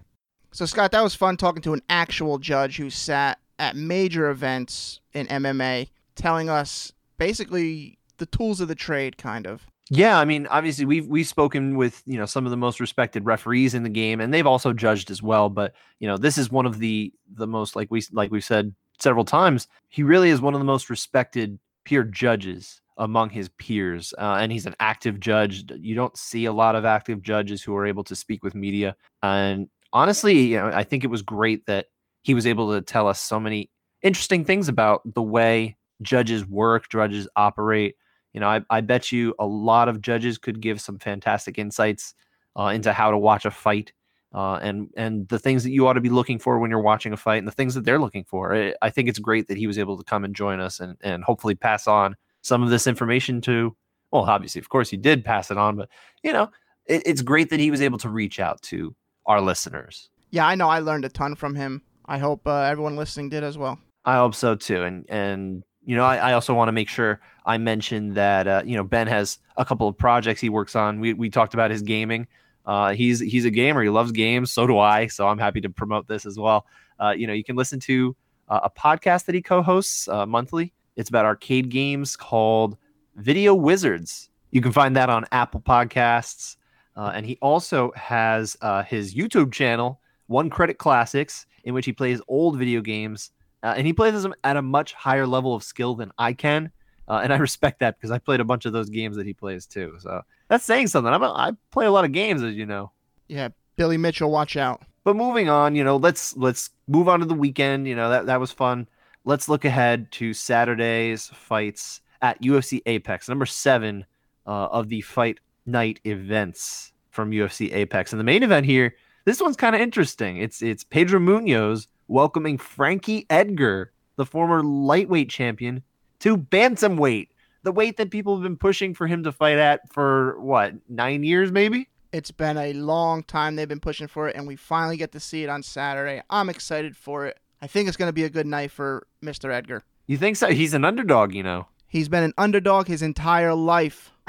[0.53, 5.01] So, Scott, that was fun talking to an actual judge who sat at major events
[5.15, 9.67] in MMA, telling us basically the tools of the trade, kind of.
[9.89, 13.27] Yeah, I mean, obviously we've we've spoken with you know some of the most respected
[13.27, 15.51] referees in the game, and they've also judged as well.
[15.51, 18.75] But you know, this is one of the the most like we like we've said
[19.03, 19.69] several times.
[19.89, 24.53] He really is one of the most respected peer judges among his peers, uh, and
[24.53, 25.65] he's an active judge.
[25.79, 28.97] You don't see a lot of active judges who are able to speak with media.
[29.23, 31.87] And honestly, you know, I think it was great that
[32.23, 33.71] he was able to tell us so many
[34.03, 37.97] interesting things about the way judges work, judges operate.
[38.33, 42.15] You know, I, I bet you a lot of judges could give some fantastic insights
[42.59, 43.93] uh, into how to watch a fight
[44.35, 47.13] uh, and and the things that you ought to be looking for when you're watching
[47.13, 48.55] a fight and the things that they're looking for.
[48.55, 50.97] I, I think it's great that he was able to come and join us and
[51.03, 53.77] and hopefully pass on some of this information to.
[54.11, 55.89] Well, obviously, of course, he did pass it on, but
[56.23, 56.51] you know,
[56.87, 58.95] it, it's great that he was able to reach out to
[59.27, 60.11] our listeners.
[60.31, 60.69] Yeah, I know.
[60.69, 61.83] I learned a ton from him.
[62.07, 63.79] I hope uh, everyone listening did as well.
[64.05, 64.83] I hope so too.
[64.83, 68.63] And and you know, I, I also want to make sure I mention that uh,
[68.65, 71.01] you know Ben has a couple of projects he works on.
[71.01, 72.27] We we talked about his gaming.
[72.65, 73.83] Uh, he's he's a gamer.
[73.83, 74.53] He loves games.
[74.53, 75.07] So do I.
[75.07, 76.67] So I'm happy to promote this as well.
[76.99, 78.17] Uh, you know, you can listen to
[78.49, 80.73] uh, a podcast that he co-hosts uh, monthly.
[80.97, 82.77] It's about arcade games called
[83.17, 84.31] Video Wizards.
[84.51, 86.57] You can find that on Apple Podcasts,
[86.97, 91.93] uh, and he also has uh, his YouTube channel, One Credit Classics, in which he
[91.93, 93.31] plays old video games,
[93.63, 96.71] and he plays them at a much higher level of skill than I can.
[97.09, 99.67] And I respect that because I played a bunch of those games that he plays
[99.67, 99.97] too.
[99.99, 101.13] So that's saying something.
[101.13, 102.93] I'm a, I play a lot of games, as you know.
[103.29, 104.83] Yeah, Billy Mitchell, watch out.
[105.05, 107.89] But moving on, you know, let's let's move on to the weekend.
[107.89, 108.89] You know that that was fun.
[109.25, 114.05] Let's look ahead to Saturday's fights at UFC Apex, number seven
[114.47, 118.13] uh, of the fight night events from UFC Apex.
[118.13, 118.95] And the main event here,
[119.25, 120.39] this one's kind of interesting.
[120.39, 125.83] It's it's Pedro Munhoz welcoming Frankie Edgar, the former lightweight champion,
[126.23, 127.29] to bantamweight
[127.65, 131.23] the weight that people have been pushing for him to fight at for what nine
[131.23, 134.97] years maybe it's been a long time they've been pushing for it and we finally
[134.97, 138.13] get to see it on saturday i'm excited for it i think it's going to
[138.13, 141.67] be a good night for mr edgar you think so he's an underdog you know
[141.89, 144.11] he's been an underdog his entire life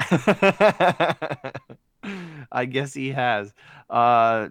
[2.52, 3.52] I guess he has.
[3.88, 4.48] Uh,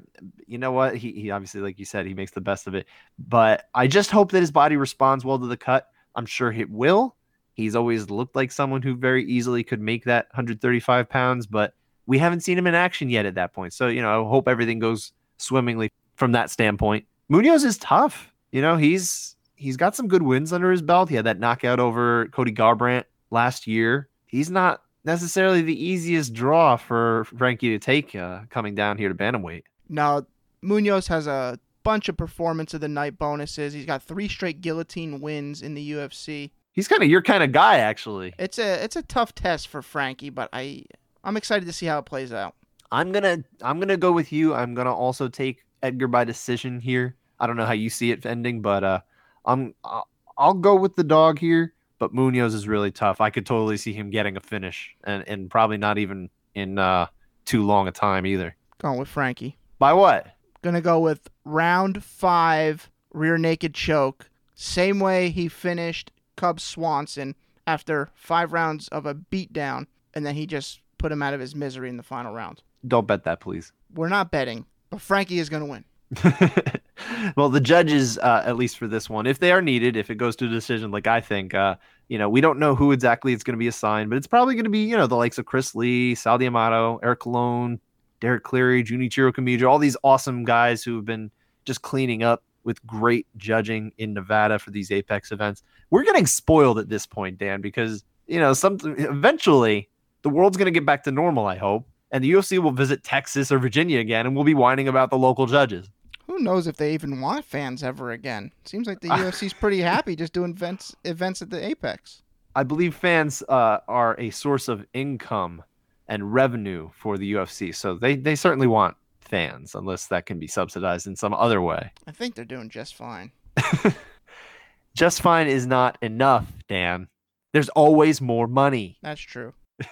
[0.48, 0.96] you know what?
[0.96, 2.88] He, he obviously, like you said, he makes the best of it.
[3.20, 5.88] But I just hope that his body responds well to the cut.
[6.16, 7.16] I'm sure it will.
[7.54, 11.74] He's always looked like someone who very easily could make that 135 pounds, but
[12.06, 13.74] we haven't seen him in action yet at that point.
[13.74, 17.06] So, you know, I hope everything goes swimmingly from that standpoint.
[17.32, 18.34] Munhoz is tough.
[18.52, 21.10] You know, he's he's got some good wins under his belt.
[21.10, 24.10] He had that knockout over Cody Garbrandt last year.
[24.26, 29.16] He's not necessarily the easiest draw for Frankie to take uh, coming down here to
[29.16, 29.64] bantamweight.
[29.90, 30.26] Now,
[30.64, 33.74] Munhoz has a bunch of performance of the night bonuses.
[33.74, 36.52] He's got three straight guillotine wins in the UFC.
[36.74, 38.34] He's kind of your kind of guy, actually.
[38.38, 40.86] It's a it's a tough test for Frankie, but I
[41.24, 42.56] I'm excited to see how it plays out.
[42.92, 44.56] I'm gonna I'm gonna go with you.
[44.56, 47.16] I'm gonna also take Edgar by decision here.
[47.40, 49.00] I don't know how you see it ending, but uh,
[49.46, 50.08] I'm I'll,
[50.38, 51.74] I'll go with the dog here.
[52.00, 53.22] But Munhoz is really tough.
[53.22, 57.06] I could totally see him getting a finish, and and probably not even in uh,
[57.46, 58.56] too long a time either.
[58.80, 59.58] Going with Frankie.
[59.78, 60.28] By what?
[60.64, 64.30] Gonna go with round five rear naked choke.
[64.56, 67.36] Same way he finished Cub Swanson
[67.68, 71.56] after five rounds of a beatdown, and then he just put him out of his
[71.56, 72.62] misery in the final round.
[72.88, 73.72] Don't bet that, please.
[73.94, 75.86] We're not betting, but Frankie is going to win.
[77.36, 80.16] well, the judges, uh, at least for this one, if they are needed, if it
[80.16, 81.76] goes to a decision, like I think, uh,
[82.08, 84.56] you know, we don't know who exactly it's going to be assigned, but it's probably
[84.56, 87.80] going to be, you know, the likes of Chris Lee, Sal D'Amato, Eric Colón,
[88.20, 91.32] Derek Cleary, Junichiro Kamijo, all these awesome guys who have been
[91.66, 95.64] just cleaning up with great judging in Nevada for these Apex events.
[95.90, 99.90] We're getting spoiled at this point, Dan, because you know, something eventually
[100.22, 103.04] the world's going to get back to normal, I hope, and the UFC will visit
[103.04, 105.90] Texas or Virginia again, and we'll be whining about the local judges.
[106.28, 108.52] Who knows if they even want fans ever again?
[108.66, 112.22] Seems like the UFC's pretty happy just doing events events at the Apex.
[112.56, 115.64] I believe fans uh, are a source of income
[116.08, 118.96] and revenue for the UFC, so they they certainly want
[119.34, 121.92] fans, unless that can be subsidized in some other way.
[122.06, 123.32] I think they're doing just fine.
[124.96, 127.08] just fine is not enough, Dan.
[127.52, 129.00] There's always more money.
[129.02, 129.56] That's true.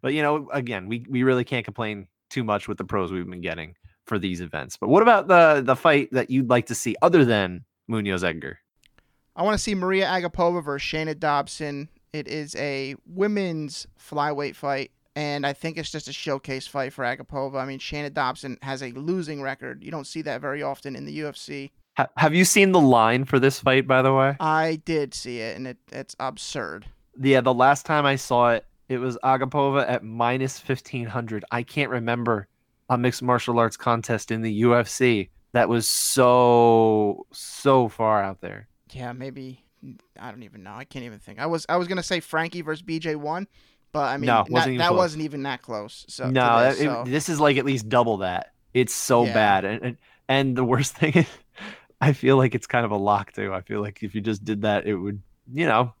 [0.00, 3.28] but you know, again, we, we really can't complain too much with the pros we've
[3.28, 3.74] been getting
[4.06, 4.78] for these events.
[4.78, 8.60] But what about the the fight that you'd like to see other than Munhoz Edgar?
[9.36, 11.90] I want to see Maria Agapova versus Shayna Dobson.
[12.14, 17.02] It is a women's flyweight fight and I think it's just a showcase fight for
[17.02, 17.56] Agapova.
[17.56, 19.82] I mean, Shayna Dobson has a losing record.
[19.82, 21.70] You don't see that very often in the UFC.
[22.18, 24.36] Have you seen the line for this fight, by the way?
[24.38, 26.84] I did see it, and it, it's absurd.
[27.18, 31.46] Yeah, the last time I saw it, it was Agapova at minus 1500.
[31.50, 32.48] I can't remember
[32.90, 38.68] a mixed martial arts contest in the UFC that was so, so far out there.
[38.92, 39.64] Yeah, maybe
[40.20, 40.74] I don't even know.
[40.74, 41.38] I can't even think.
[41.38, 43.46] I was I was gonna say Frankie versus BJ one,
[43.96, 44.96] but I mean No, not- that close.
[44.96, 46.04] wasn't even that close.
[46.08, 48.52] So no, this, that- it- this is like at least double that.
[48.74, 49.32] It's so Yeah.
[49.34, 49.96] bad, and, and
[50.28, 51.26] and the worst thing is,
[52.00, 53.54] I feel like it's kind of a lock too.
[53.54, 55.22] I feel like if you just did that, it would,
[55.52, 55.94] you know,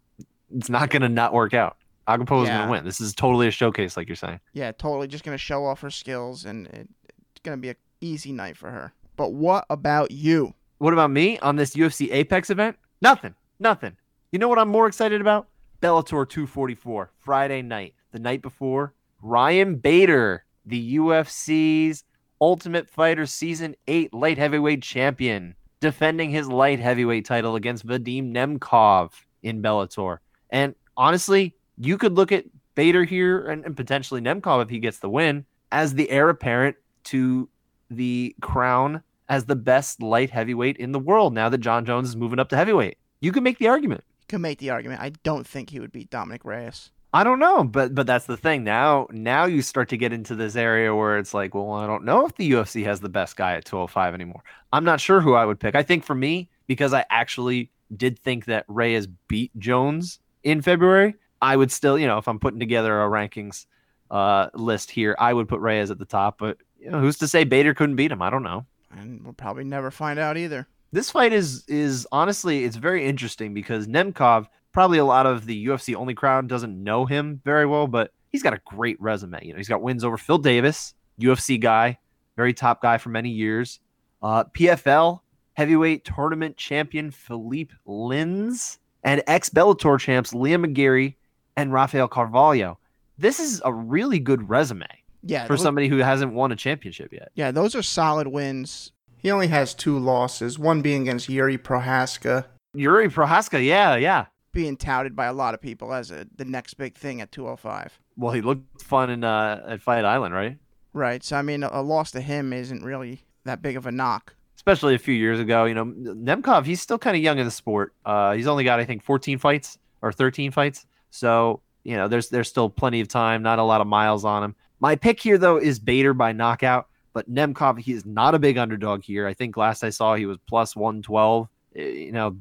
[0.54, 1.76] it's not gonna not work out.
[2.06, 2.58] Agapo is Yeah.
[2.58, 2.84] gonna win.
[2.84, 4.40] This is totally a showcase, like you're saying.
[4.52, 8.30] yeah, totally just gonna show off her skills, and it, it's gonna be a easy
[8.32, 8.92] night for her.
[9.16, 10.52] But what about you?
[10.78, 12.76] What about me on this UFC Apex event?
[13.00, 13.34] Nothing.
[13.58, 13.96] Nothing.
[14.32, 15.48] You know what I'm more excited about?
[15.86, 17.94] Bellator 244, Friday night.
[18.10, 22.02] The night before, Ryan Bader, the UFC's
[22.40, 29.12] Ultimate Fighter Season 8 light heavyweight champion, defending his light heavyweight title against Vadim Nemkov
[29.44, 30.18] in Bellator.
[30.50, 34.98] And honestly, you could look at Bader here and, and potentially Nemkov if he gets
[34.98, 36.74] the win as the heir apparent
[37.04, 37.48] to
[37.90, 42.16] the crown as the best light heavyweight in the world now that Jon Jones is
[42.16, 42.98] moving up to heavyweight.
[43.20, 44.02] You could make the argument.
[44.28, 45.00] Can make the argument.
[45.00, 46.90] I don't think he would beat Dominick Reyes.
[47.12, 48.64] I don't know, but but that's the thing.
[48.64, 52.04] Now now you start to get into this area where it's like, well, I don't
[52.04, 54.42] know if the UFC has the best guy at 205 anymore.
[54.72, 55.74] I'm not sure who I would pick.
[55.74, 61.14] I think for me, because I actually did think that Reyes beat Jones in February,
[61.40, 63.66] I would still, you know, if I'm putting together a rankings
[64.10, 66.38] uh, list here, I would put Reyes at the top.
[66.38, 68.22] But you know, who's to say Bader couldn't beat him?
[68.22, 68.66] I don't know.
[68.90, 70.68] And we'll probably never find out either.
[70.96, 75.66] This fight is is honestly it's very interesting because Nemkov probably a lot of the
[75.66, 79.38] UFC only crowd doesn't know him very well, but he's got a great resume.
[79.42, 81.98] You know, he's got wins over Phil Davis, UFC guy,
[82.34, 83.78] very top guy for many years.
[84.22, 85.20] Uh, PFL
[85.52, 91.16] heavyweight tournament champion Philippe Lins and ex Bellator champs Liam McGeary
[91.58, 92.78] and Rafael Carvalho.
[93.18, 94.86] This is a really good resume
[95.22, 97.32] Yeah, for those- somebody who hasn't won a championship yet.
[97.34, 98.92] Yeah, those are solid wins.
[99.18, 102.46] He only has two losses, one being against Jiri Prochazka,
[102.76, 104.26] Jiri Prochazka, yeah, yeah.
[104.52, 107.98] being touted by a lot of people as a, the next big thing at 205.
[108.16, 110.58] Well, he looked fun in uh, at Fight Island, right?
[110.92, 111.22] Right.
[111.24, 114.34] So I mean, a, a loss to him isn't really that big of a knock.
[114.56, 115.64] Especially a few years ago.
[115.64, 117.94] You know, Nemkov, he's still kind of young in the sport.
[118.04, 120.86] Uh, he's only got, I think, 14 fights or 13 fights.
[121.10, 124.42] So, you know, there's there's still plenty of time, not a lot of miles on
[124.42, 124.56] him.
[124.80, 126.88] My pick here, though, is Bader by knockout.
[127.16, 129.26] But Nemkov, he is not a big underdog here.
[129.26, 131.48] I think last I saw, he was plus 112.
[131.74, 132.36] Eh, You know,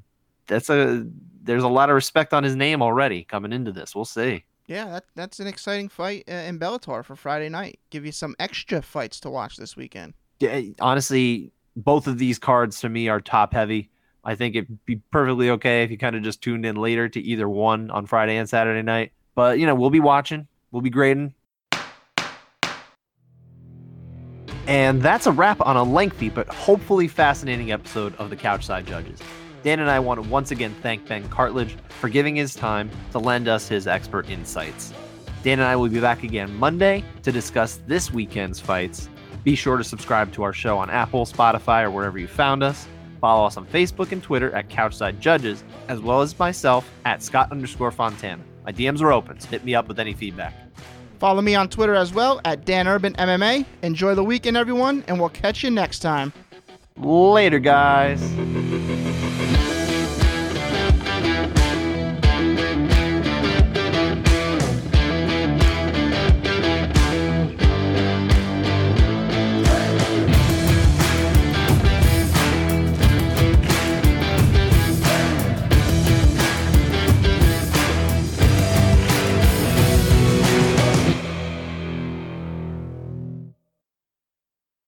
[0.48, 1.08] that's a
[1.44, 3.96] there's a lot of respect on his name already coming into this.
[3.96, 4.44] We'll see.
[4.68, 7.80] Yeah, that that's an exciting fight uh, in Bellator for Friday night.
[7.90, 10.14] Give you some extra fights to watch this weekend.
[10.42, 13.90] Yeah, honestly, both of these cards to me are top heavy.
[14.26, 17.22] I think it'd be perfectly okay if you kind of just tuned in later to
[17.22, 19.14] either one on Friday and Saturday night.
[19.36, 21.34] But you know, we'll be watching, we'll be grading.
[24.68, 29.20] And that's a wrap on a lengthy but hopefully fascinating episode of the Couchside Judges.
[29.64, 33.20] Dan and I want to once again thank Ben Cartlidge for giving his time to
[33.20, 34.94] lend us his expert insights.
[35.44, 39.10] Dan and I will be back again Monday to discuss this weekend's fights.
[39.44, 42.88] Be sure to subscribe to our show on Apple, Spotify, or wherever you found us.
[43.22, 47.52] Follow us on Facebook and Twitter at Couchside Judges, as well as myself at Scott
[47.52, 48.44] underscore Fontana.
[48.66, 50.65] My DMs are open, so hit me up with any feedback.
[51.20, 53.66] Follow me on Twitter as well at Dan Urban MMA.
[53.84, 56.34] Enjoy the weekend, everyone, and we'll catch you next time.
[56.98, 58.22] Later, guys.